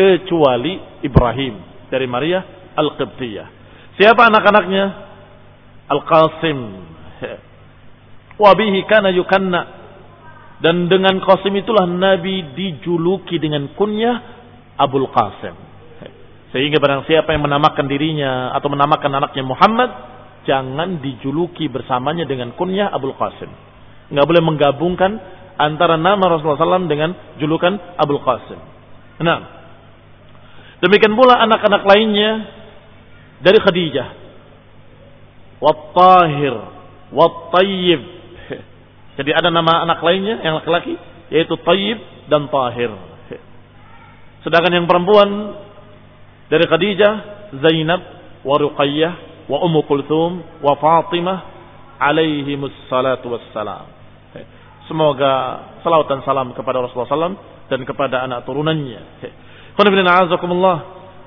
Kecuali 0.00 1.04
Ibrahim 1.04 1.60
dari 1.92 2.08
Maria 2.08 2.72
Al-Qibtiyah. 2.72 3.48
Siapa 4.00 4.32
anak-anaknya? 4.32 4.84
Al-Qasim. 5.92 6.58
Wabihi 8.40 8.80
kana 8.88 9.12
yukanna. 9.12 9.62
Dan 10.60 10.88
dengan 10.88 11.20
Qasim 11.20 11.52
itulah 11.56 11.84
Nabi 11.84 12.56
dijuluki 12.56 13.36
dengan 13.36 13.68
kunyah 13.76 14.16
Abul 14.80 15.08
Qasim. 15.12 15.56
Sehingga 16.52 16.80
barang 16.80 17.04
siapa 17.04 17.32
yang 17.36 17.44
menamakan 17.44 17.84
dirinya 17.88 18.52
atau 18.56 18.72
menamakan 18.72 19.20
anaknya 19.20 19.44
Muhammad, 19.44 19.90
jangan 20.48 21.00
dijuluki 21.04 21.68
bersamanya 21.68 22.24
dengan 22.24 22.56
kunyah 22.56 22.88
Abul 22.92 23.16
Qasim. 23.16 23.48
Nggak 24.12 24.26
boleh 24.26 24.42
menggabungkan 24.44 25.12
antara 25.60 26.00
nama 26.00 26.24
Rasulullah 26.24 26.80
SAW 26.80 26.88
dengan 26.88 27.36
julukan 27.36 27.96
Abul 28.00 28.20
Qasim. 28.24 28.60
Nah, 29.20 29.59
demikian 30.80 31.14
pula 31.16 31.40
anak-anak 31.44 31.82
lainnya 31.84 32.30
dari 33.40 33.58
Khadijah. 33.60 34.08
Wat-Tahir, 35.60 36.54
Wat-Tayyib. 37.12 38.02
Jadi 39.20 39.30
ada 39.36 39.52
nama 39.52 39.84
anak 39.84 40.00
lainnya 40.00 40.40
yang 40.40 40.60
laki-laki 40.60 40.96
yaitu 41.30 41.54
Tayyib 41.60 41.98
dan 42.28 42.48
Tahir. 42.48 42.90
Sedangkan 44.44 44.72
yang 44.72 44.86
perempuan 44.88 45.28
dari 46.50 46.64
Khadijah, 46.66 47.12
Zainab, 47.60 48.00
wa 48.42 48.56
Ruqayyah, 48.58 49.46
wa 49.46 49.58
Ummu 49.62 49.80
Kulthum, 49.86 50.62
wa 50.64 50.74
Fatimah 50.80 51.38
alaihi 52.00 52.56
salatu 52.88 53.30
wassalam. 53.36 53.86
Semoga 54.90 55.32
salawat 55.84 56.08
dan 56.08 56.20
salam 56.26 56.50
kepada 56.56 56.82
Rasulullah 56.82 57.30
SAW 57.30 57.38
dan 57.70 57.80
kepada 57.86 58.26
anak 58.26 58.42
turunannya. 58.42 59.02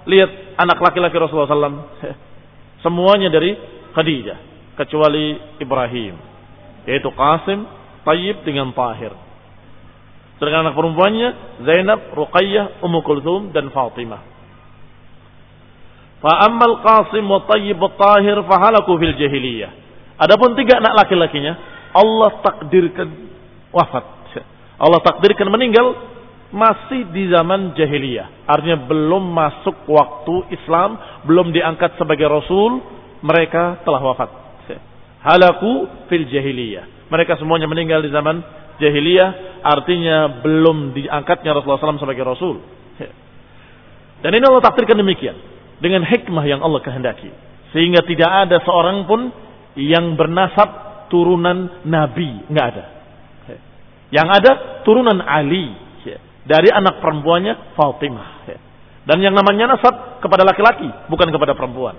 Lihat 0.04 0.32
anak 0.60 0.78
laki-laki 0.84 1.16
Rasulullah 1.16 1.50
SAW. 1.50 1.88
Semuanya 2.86 3.32
dari 3.32 3.56
Khadijah. 3.96 4.38
Kecuali 4.76 5.38
Ibrahim. 5.62 6.16
Yaitu 6.84 7.10
Qasim, 7.14 7.64
Tayyib 8.04 8.44
dengan 8.44 8.76
Tahir. 8.76 9.16
Sedangkan 10.42 10.68
anak 10.68 10.76
perempuannya 10.76 11.30
Zainab, 11.64 12.00
Ruqayyah, 12.12 12.84
Ummu 12.84 13.00
Kulthum 13.06 13.42
dan 13.56 13.72
Fatimah. 13.72 14.20
Fa'ammal 16.20 16.84
Qasim 16.84 17.24
wa 17.24 17.48
Tayyib 17.48 17.80
wa 17.80 17.92
Tahir 17.96 18.44
fahalaku 18.44 18.92
fil 19.00 19.16
jahiliyah. 19.16 19.72
Adapun 20.20 20.56
tiga 20.60 20.84
anak 20.84 21.04
laki-lakinya 21.04 21.54
Allah 21.94 22.44
takdirkan 22.44 23.08
wafat. 23.72 24.06
Allah 24.82 25.00
takdirkan 25.06 25.48
meninggal 25.48 26.13
masih 26.54 27.10
di 27.10 27.34
zaman 27.34 27.74
jahiliyah. 27.74 28.46
Artinya 28.46 28.86
belum 28.86 29.34
masuk 29.34 29.90
waktu 29.90 30.54
Islam, 30.54 30.96
belum 31.26 31.50
diangkat 31.50 31.98
sebagai 31.98 32.30
rasul, 32.30 32.80
mereka 33.26 33.82
telah 33.82 34.00
wafat. 34.00 34.30
Halaku 35.24 35.90
fil 36.12 36.30
jahiliyah. 36.30 37.10
Mereka 37.10 37.42
semuanya 37.42 37.66
meninggal 37.66 38.06
di 38.06 38.14
zaman 38.14 38.44
jahiliyah, 38.78 39.64
artinya 39.66 40.44
belum 40.44 40.94
diangkatnya 40.94 41.56
Rasulullah 41.56 41.80
SAW 41.80 42.04
sebagai 42.04 42.24
rasul. 42.28 42.60
Dan 44.24 44.32
ini 44.40 44.44
Allah 44.48 44.64
takdirkan 44.64 44.96
demikian. 44.96 45.36
Dengan 45.84 46.08
hikmah 46.08 46.48
yang 46.48 46.64
Allah 46.64 46.80
kehendaki. 46.80 47.28
Sehingga 47.76 48.08
tidak 48.08 48.32
ada 48.48 48.64
seorang 48.64 49.04
pun 49.04 49.28
yang 49.76 50.16
bernasab 50.16 50.70
turunan 51.12 51.84
Nabi. 51.84 52.48
Nggak 52.48 52.68
ada. 52.72 52.86
Yang 54.14 54.28
ada 54.40 54.52
turunan 54.88 55.20
Ali 55.26 55.83
dari 56.44 56.70
anak 56.72 57.00
perempuannya 57.00 57.76
Fatimah. 57.76 58.30
Dan 59.04 59.20
yang 59.20 59.36
namanya 59.36 59.76
nasab 59.76 60.24
kepada 60.24 60.48
laki-laki, 60.48 60.88
bukan 61.12 61.28
kepada 61.28 61.52
perempuan. 61.60 61.96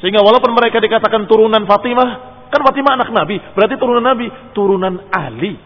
Sehingga 0.00 0.24
walaupun 0.24 0.56
mereka 0.56 0.80
dikatakan 0.80 1.28
turunan 1.28 1.68
Fatimah, 1.68 2.08
kan 2.48 2.60
Fatimah 2.64 2.92
anak 2.96 3.12
Nabi, 3.12 3.36
berarti 3.52 3.74
turunan 3.76 4.04
Nabi, 4.04 4.26
turunan 4.56 4.94
Ali. 5.12 5.60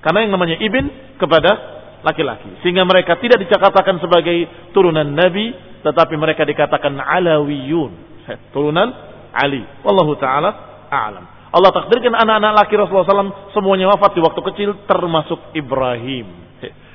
Karena 0.00 0.24
yang 0.24 0.32
namanya 0.32 0.56
ibn 0.56 0.88
kepada 1.20 1.50
laki-laki. 2.00 2.64
Sehingga 2.64 2.88
mereka 2.88 3.20
tidak 3.20 3.44
dikatakan 3.44 4.00
sebagai 4.00 4.48
turunan 4.72 5.04
Nabi, 5.04 5.52
tetapi 5.84 6.16
mereka 6.16 6.48
dikatakan 6.48 6.96
Alawiyun. 6.96 8.08
Turunan 8.56 8.88
Ali. 9.36 9.60
Wallahu 9.84 10.16
ta'ala 10.16 10.50
a'lam. 10.88 11.24
Allah 11.50 11.70
takdirkan 11.74 12.14
anak-anak 12.14 12.62
laki 12.62 12.78
Rasulullah 12.78 13.26
SAW 13.26 13.50
semuanya 13.50 13.90
wafat 13.90 14.14
di 14.14 14.22
waktu 14.22 14.40
kecil 14.54 14.70
termasuk 14.86 15.50
Ibrahim. 15.52 16.49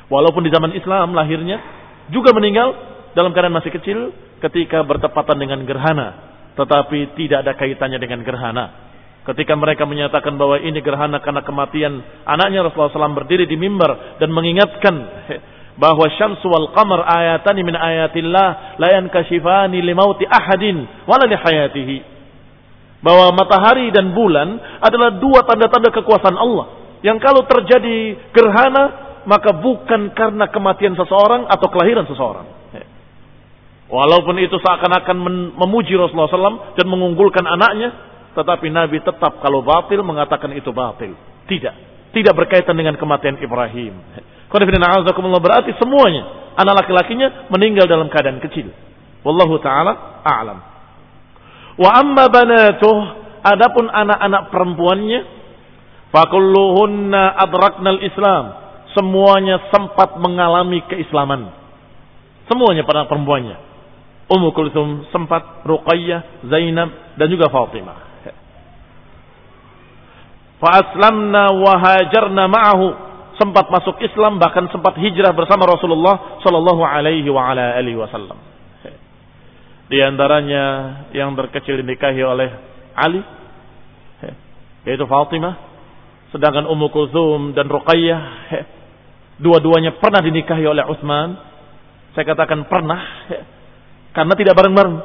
Walaupun 0.05 0.45
di 0.45 0.53
zaman 0.53 0.73
Islam 0.77 1.17
lahirnya 1.17 1.57
juga 2.13 2.29
meninggal 2.35 2.77
dalam 3.17 3.33
keadaan 3.33 3.57
masih 3.57 3.73
kecil 3.73 4.13
ketika 4.43 4.85
bertepatan 4.85 5.39
dengan 5.39 5.63
gerhana. 5.65 6.07
Tetapi 6.53 7.17
tidak 7.17 7.43
ada 7.43 7.53
kaitannya 7.57 7.99
dengan 7.99 8.21
gerhana. 8.21 8.65
Ketika 9.25 9.57
mereka 9.57 9.89
menyatakan 9.89 10.37
bahwa 10.37 10.61
ini 10.61 10.77
gerhana 10.85 11.17
karena 11.17 11.41
kematian 11.41 11.97
anaknya 12.29 12.69
Rasulullah 12.69 12.93
SAW 12.93 13.17
berdiri 13.25 13.49
di 13.49 13.57
mimbar 13.57 14.21
dan 14.21 14.29
mengingatkan 14.29 14.95
bahwa 15.81 16.05
syamsu 16.13 16.45
wal 16.45 16.69
qamar 16.77 17.01
ayatan 17.09 17.57
min 17.65 17.73
ayatillah 17.73 18.77
la 18.77 18.87
yankashifani 19.01 19.81
limauti 19.81 20.29
ahadin 20.29 20.85
wala 21.09 21.25
li 21.25 21.35
hayatihi. 21.41 21.97
Bahwa 23.01 23.33
matahari 23.33 23.89
dan 23.89 24.13
bulan 24.13 24.81
adalah 24.81 25.17
dua 25.17 25.41
tanda-tanda 25.45 25.89
kekuasaan 25.89 26.37
Allah. 26.37 26.65
Yang 27.01 27.17
kalau 27.21 27.45
terjadi 27.49 28.17
gerhana 28.29 29.04
maka 29.25 29.51
bukan 29.57 30.13
karena 30.13 30.49
kematian 30.49 30.93
seseorang 30.93 31.49
atau 31.49 31.67
kelahiran 31.73 32.05
seseorang. 32.05 32.47
Walaupun 33.85 34.41
itu 34.41 34.57
seakan-akan 34.57 35.17
memuji 35.61 35.93
Rasulullah 35.93 36.29
SAW 36.29 36.73
dan 36.73 36.85
mengunggulkan 36.89 37.45
anaknya, 37.45 37.93
tetapi 38.33 38.73
Nabi 38.73 38.97
tetap 39.05 39.37
kalau 39.45 39.61
batil 39.61 40.01
mengatakan 40.01 40.49
itu 40.57 40.73
batil. 40.73 41.13
Tidak. 41.45 41.75
Tidak 42.09 42.33
berkaitan 42.33 42.73
dengan 42.73 42.97
kematian 42.97 43.37
Ibrahim. 43.37 43.93
Berarti 44.49 45.71
semuanya, 45.77 46.53
anak 46.57 46.85
laki-lakinya 46.85 47.51
meninggal 47.53 47.85
dalam 47.85 48.09
keadaan 48.09 48.41
kecil. 48.41 48.73
Wallahu 49.21 49.61
ta'ala 49.61 50.23
a'lam. 50.25 50.59
Wa 51.77 51.89
amma 52.01 52.25
banatuh, 52.31 52.97
adapun 53.45 53.85
anak-anak 53.85 54.49
perempuannya, 54.49 55.21
fakulluhunna 56.09 57.21
adraknal 57.37 58.01
islam 58.01 58.64
semuanya 58.95 59.59
sempat 59.69 60.15
mengalami 60.17 60.81
keislaman. 60.87 61.51
Semuanya 62.47 62.87
pada 62.87 63.05
perempuannya. 63.05 63.57
Ummu 64.25 64.49
Kulthum 64.57 65.05
sempat, 65.13 65.61
Ruqayyah, 65.67 66.49
Zainab 66.49 66.89
dan 67.19 67.27
juga 67.29 67.45
Fatimah. 67.51 67.99
Fa'aslamna 70.57 71.53
wa 71.53 71.73
hajarna 71.77 72.43
ma'ahu 72.49 72.85
sempat 73.35 73.67
masuk 73.67 73.99
Islam 74.01 74.39
bahkan 74.39 74.65
sempat 74.71 74.95
hijrah 74.97 75.35
bersama 75.35 75.67
Rasulullah 75.67 76.39
sallallahu 76.41 76.81
alaihi 76.81 77.27
wa 77.27 77.51
ala 77.51 77.75
alihi 77.75 77.99
wasallam. 77.99 78.39
Di 79.85 80.01
antaranya 80.01 80.63
yang 81.13 81.37
terkecil 81.37 81.85
dinikahi 81.85 82.23
oleh 82.25 82.49
Ali 82.97 83.21
yaitu 84.87 85.05
Fatimah 85.05 85.53
sedangkan 86.33 86.65
Ummu 86.65 86.87
Kulthum 86.89 87.53
dan 87.53 87.69
Ruqayyah 87.69 88.21
Dua-duanya 89.35 89.99
pernah 89.99 90.23
dinikahi 90.23 90.63
oleh 90.63 90.83
Utsman. 90.87 91.35
Saya 92.15 92.23
katakan 92.23 92.63
pernah 92.71 92.99
karena 94.15 94.33
tidak 94.39 94.55
bareng-bareng. 94.55 94.95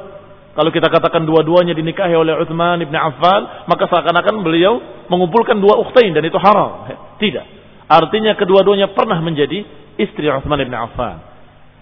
Kalau 0.51 0.71
kita 0.75 0.91
katakan 0.91 1.27
dua-duanya 1.27 1.75
dinikahi 1.75 2.15
oleh 2.15 2.35
Utsman 2.39 2.83
ibn 2.83 2.95
Affan, 2.95 3.67
maka 3.71 3.87
seakan-akan 3.87 4.43
beliau 4.43 4.79
mengumpulkan 5.07 5.59
dua 5.59 5.79
ukhtain 5.83 6.11
dan 6.15 6.27
itu 6.27 6.39
haram. 6.39 6.91
Tidak. 7.19 7.47
Artinya 7.91 8.39
kedua-duanya 8.39 8.95
pernah 8.95 9.19
menjadi 9.19 9.67
istri 9.99 10.27
Utsman 10.31 10.63
ibn 10.63 10.75
Affan. 10.75 11.23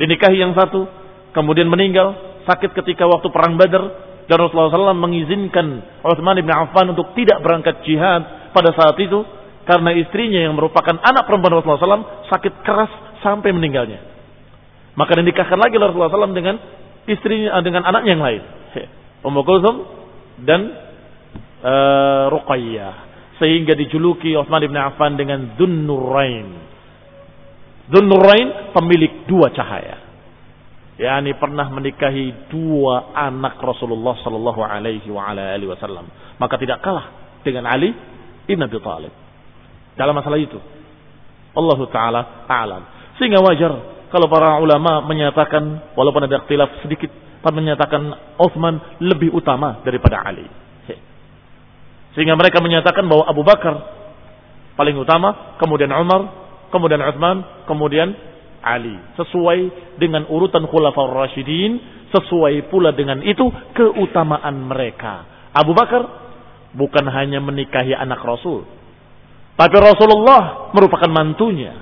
Dinikahi 0.01 0.41
yang 0.41 0.57
satu, 0.57 0.89
kemudian 1.37 1.69
meninggal, 1.69 2.41
sakit 2.49 2.73
ketika 2.73 3.05
waktu 3.05 3.29
perang 3.29 3.61
Badar 3.61 3.85
dan 4.29 4.37
Rasulullah 4.37 4.93
SAW 4.93 4.97
mengizinkan 4.97 5.85
Utsman 6.05 6.37
ibn 6.41 6.53
Affan 6.53 6.93
untuk 6.93 7.13
tidak 7.17 7.41
berangkat 7.41 7.81
jihad 7.85 8.53
pada 8.53 8.73
saat 8.77 8.97
itu 9.01 9.25
karena 9.69 9.93
istrinya 9.93 10.49
yang 10.49 10.57
merupakan 10.57 10.97
anak 10.97 11.29
perempuan 11.29 11.61
Rasulullah 11.61 12.01
SAW 12.01 12.33
sakit 12.33 12.65
keras 12.65 12.89
sampai 13.21 13.53
meninggalnya. 13.53 14.01
Maka 14.97 15.21
dinikahkan 15.21 15.61
lagi 15.61 15.77
Rasulullah 15.77 16.09
SAW 16.09 16.33
dengan 16.33 16.57
istrinya 17.05 17.61
dengan 17.61 17.85
anaknya 17.85 18.17
yang 18.17 18.25
lain. 18.25 18.43
Ummu 19.29 19.41
Kulthum 19.45 19.77
dan 20.49 20.73
uh, 21.61 22.33
Ruqayyah. 22.33 22.95
Sehingga 23.37 23.77
dijuluki 23.77 24.33
Utsman 24.33 24.65
bin 24.65 24.81
Affan 24.81 25.21
dengan 25.21 25.53
Dunnurain. 25.61 26.49
Dunnurain 27.93 28.73
pemilik 28.73 29.29
dua 29.29 29.53
cahaya. 29.53 30.01
Yani 30.97 31.37
pernah 31.37 31.69
menikahi 31.69 32.49
dua 32.49 33.13
anak 33.13 33.61
Rasulullah 33.61 34.17
sallallahu 34.25 34.65
alaihi 34.65 35.13
wasallam. 35.13 36.09
Maka 36.41 36.57
tidak 36.57 36.81
kalah 36.81 37.37
dengan 37.45 37.69
Ali 37.69 37.93
ibn 38.49 38.65
Abi 38.65 38.81
Thalib 38.81 39.28
dalam 39.99 40.15
masalah 40.15 40.39
itu. 40.39 40.57
Allah 41.59 41.79
taala 41.91 42.21
alam. 42.47 42.83
Sehingga 43.19 43.43
wajar 43.43 43.99
kalau 44.09 44.31
para 44.31 44.57
ulama 44.63 45.03
menyatakan 45.05 45.93
walaupun 45.99 46.25
ada 46.25 46.41
ikhtilaf 46.41 46.81
sedikit, 46.87 47.11
menyatakan 47.49 48.13
Uthman 48.39 49.01
lebih 49.01 49.33
utama 49.35 49.81
daripada 49.83 50.21
Ali. 50.23 50.47
Sehingga 52.17 52.35
mereka 52.35 52.59
menyatakan 52.59 53.05
bahwa 53.07 53.25
Abu 53.31 53.47
Bakar 53.47 53.75
paling 54.75 54.97
utama, 54.97 55.59
kemudian 55.61 55.93
Umar, 55.93 56.29
kemudian 56.73 56.99
Uthman, 57.05 57.65
kemudian 57.69 58.11
Ali. 58.65 58.97
Sesuai 59.15 59.95
dengan 60.03 60.27
urutan 60.27 60.67
Khulafaur 60.67 61.15
Rashidin, 61.15 61.79
sesuai 62.11 62.73
pula 62.73 62.91
dengan 62.97 63.23
itu 63.23 63.47
keutamaan 63.77 64.67
mereka. 64.67 65.47
Abu 65.55 65.77
Bakar 65.77 66.03
bukan 66.75 67.07
hanya 67.13 67.39
menikahi 67.39 67.95
anak 67.95 68.21
Rasul, 68.25 68.67
tapi 69.59 69.75
Rasulullah 69.75 70.71
merupakan 70.71 71.11
mantunya, 71.11 71.75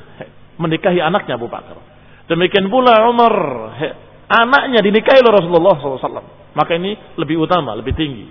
menikahi 0.57 0.97
anaknya 0.97 1.37
Abu 1.37 1.53
Bakar. 1.53 1.77
Demikian 2.24 2.72
pula 2.72 3.05
Umar, 3.05 3.35
anaknya 4.33 4.81
dinikahi 4.81 5.20
oleh 5.20 5.45
Rasulullah 5.45 5.77
SAW. 5.77 6.33
Maka 6.57 6.72
ini 6.81 6.97
lebih 7.20 7.37
utama, 7.37 7.77
lebih 7.77 7.93
tinggi. 7.93 8.24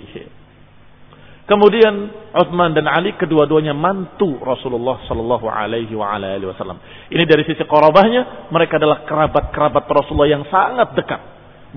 Kemudian 1.46 2.10
Uthman 2.34 2.74
dan 2.74 2.90
Ali 2.90 3.14
kedua-duanya 3.22 3.78
mantu 3.78 4.42
Rasulullah 4.42 5.06
Sallallahu 5.06 5.46
Alaihi 5.46 5.94
Wasallam. 5.94 6.82
Ini 7.14 7.22
dari 7.30 7.46
sisi 7.46 7.62
korobahnya 7.70 8.50
mereka 8.50 8.82
adalah 8.82 9.06
kerabat-kerabat 9.06 9.86
Rasulullah 9.86 10.26
yang 10.26 10.42
sangat 10.50 10.98
dekat. 10.98 11.22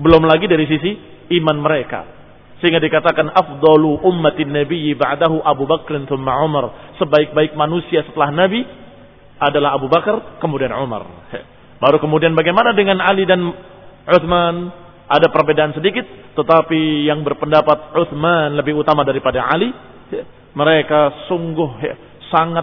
Belum 0.01 0.25
lagi 0.25 0.49
dari 0.49 0.65
sisi 0.65 0.91
iman 1.37 1.61
mereka. 1.61 2.18
Sehingga 2.59 2.83
dikatakan 2.83 3.31
afdalu 3.31 4.03
ummatin 4.03 4.51
nabiyyi 4.51 4.95
ba'dahu 4.99 5.39
Abu 5.43 5.63
Bakr 5.63 5.95
thumma 6.07 6.43
Umar. 6.43 6.95
Sebaik-baik 6.99 7.55
manusia 7.55 8.03
setelah 8.03 8.35
Nabi 8.35 8.67
adalah 9.39 9.79
Abu 9.79 9.87
Bakar 9.87 10.39
kemudian 10.43 10.75
Umar. 10.75 11.07
Baru 11.79 11.97
kemudian 12.03 12.35
bagaimana 12.35 12.75
dengan 12.75 12.99
Ali 12.99 13.23
dan 13.23 13.39
Uthman? 14.03 14.87
Ada 15.09 15.33
perbedaan 15.33 15.73
sedikit, 15.73 16.05
tetapi 16.37 17.09
yang 17.09 17.25
berpendapat 17.25 17.97
Uthman 17.97 18.53
lebih 18.53 18.77
utama 18.77 19.01
daripada 19.01 19.41
Ali, 19.41 19.73
mereka 20.53 21.25
sungguh 21.25 21.81
sangat 22.29 22.61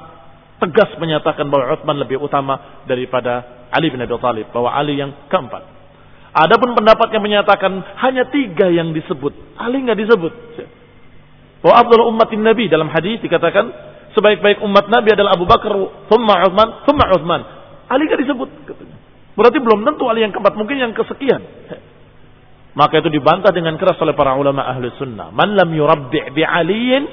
tegas 0.62 0.94
menyatakan 1.02 1.50
bahwa 1.50 1.74
Uthman 1.74 1.98
lebih 1.98 2.22
utama 2.22 2.86
daripada 2.86 3.66
Ali 3.74 3.90
bin 3.90 3.98
Abi 3.98 4.14
Thalib, 4.22 4.46
bahwa 4.54 4.70
Ali 4.70 4.94
yang 4.94 5.26
keempat. 5.26 5.75
Adapun 6.36 6.76
pendapat 6.76 7.16
yang 7.16 7.24
menyatakan 7.24 7.80
hanya 8.04 8.28
tiga 8.28 8.68
yang 8.68 8.92
disebut. 8.92 9.56
Ali 9.56 9.80
nggak 9.80 9.96
disebut. 10.04 10.32
Bahwa 11.64 11.74
Abdul 11.80 12.12
Ummatin 12.12 12.44
Nabi 12.44 12.68
dalam 12.68 12.92
hadis 12.92 13.24
dikatakan 13.24 13.72
sebaik-baik 14.12 14.60
umat 14.60 14.92
Nabi 14.92 15.16
adalah 15.16 15.32
Abu 15.32 15.48
Bakar, 15.48 15.72
thumma 16.12 16.44
Uthman, 16.44 16.68
thumma 16.84 17.04
Uthman. 17.16 17.40
Ali 17.88 18.04
nggak 18.04 18.20
disebut. 18.20 18.48
Berarti 19.32 19.58
belum 19.64 19.80
tentu 19.88 20.04
Ali 20.12 20.28
yang 20.28 20.36
keempat, 20.36 20.60
mungkin 20.60 20.76
yang 20.76 20.92
kesekian. 20.92 21.40
Maka 22.76 23.00
itu 23.00 23.08
dibantah 23.08 23.56
dengan 23.56 23.80
keras 23.80 23.96
oleh 24.04 24.12
para 24.12 24.36
ulama 24.36 24.68
ahli 24.68 24.92
sunnah. 25.00 25.32
Man 25.32 25.56
lam 25.56 25.72
yurabbi' 25.72 26.36
bi 26.36 26.44
aliyin, 26.44 27.08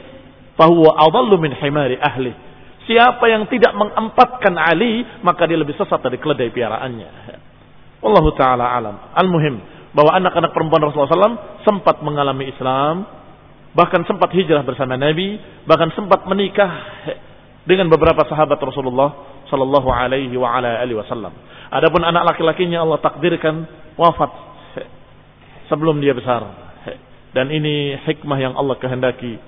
fahuwa 0.59 0.99
adallu 0.99 1.39
min 1.39 1.55
himari 1.55 1.95
ahli. 1.95 2.35
Siapa 2.83 3.23
yang 3.31 3.47
tidak 3.47 3.71
mengempatkan 3.71 4.59
Ali, 4.59 5.07
maka 5.23 5.47
dia 5.47 5.55
lebih 5.55 5.71
sesat 5.79 6.03
dari 6.03 6.19
keledai 6.19 6.51
piaraannya. 6.51 7.42
Wallahu 8.03 8.35
taala 8.35 8.67
alam. 8.67 8.95
Al-muhim 9.15 9.63
bahwa 9.95 10.11
anak-anak 10.19 10.51
perempuan 10.51 10.83
Rasulullah 10.83 11.31
SAW 11.31 11.63
sempat 11.63 12.01
mengalami 12.03 12.51
Islam, 12.51 13.07
bahkan 13.71 14.03
sempat 14.03 14.33
hijrah 14.35 14.65
bersama 14.67 14.99
Nabi, 14.99 15.39
bahkan 15.63 15.87
sempat 15.95 16.27
menikah 16.27 16.71
dengan 17.63 17.87
beberapa 17.87 18.27
sahabat 18.27 18.59
Rasulullah 18.59 19.39
Sallallahu 19.47 19.87
Alaihi 19.87 20.35
Wasallam. 20.35 21.31
Adapun 21.71 22.03
anak 22.03 22.35
laki-lakinya 22.35 22.83
Allah 22.83 22.99
takdirkan 22.99 23.65
wafat 23.95 24.29
sebelum 25.71 26.03
dia 26.03 26.11
besar. 26.11 26.43
Dan 27.33 27.49
ini 27.49 27.97
hikmah 27.97 28.37
yang 28.37 28.53
Allah 28.53 28.77
kehendaki. 28.77 29.41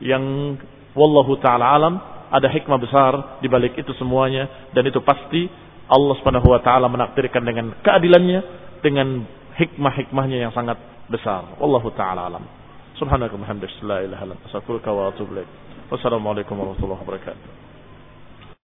Yang 0.00 0.56
wallahu 0.96 1.36
taala 1.42 1.68
alam 1.76 1.94
ada 2.30 2.48
hikmah 2.48 2.78
besar 2.80 3.12
di 3.44 3.48
balik 3.50 3.76
itu 3.76 3.92
semuanya 3.98 4.70
dan 4.72 4.86
itu 4.86 5.02
pasti 5.02 5.50
Allah 5.90 6.14
Subhanahu 6.22 6.46
wa 6.46 6.62
taala 6.62 6.86
menakdirkan 6.86 7.42
dengan 7.42 7.74
keadilannya 7.82 8.40
dengan 8.80 9.26
hikmah-hikmahnya 9.58 10.38
yang 10.48 10.52
sangat 10.54 10.78
besar. 11.10 11.58
Wallahu 11.58 11.90
taala 11.98 12.30
alam. 12.30 12.46
Subhanaka 12.96 13.34
wa 13.34 13.42
bihamdika 13.42 13.82
la 13.82 14.06
ilaha 14.06 14.22
illa 14.24 14.34
anta 14.38 14.46
astaghfiruka 14.46 14.88
wa 14.94 15.10
atubu 15.10 15.34
ilaik. 15.34 15.50
Wassalamualaikum 15.90 16.54
warahmatullahi 16.54 17.00
wabarakatuh. 17.02 17.69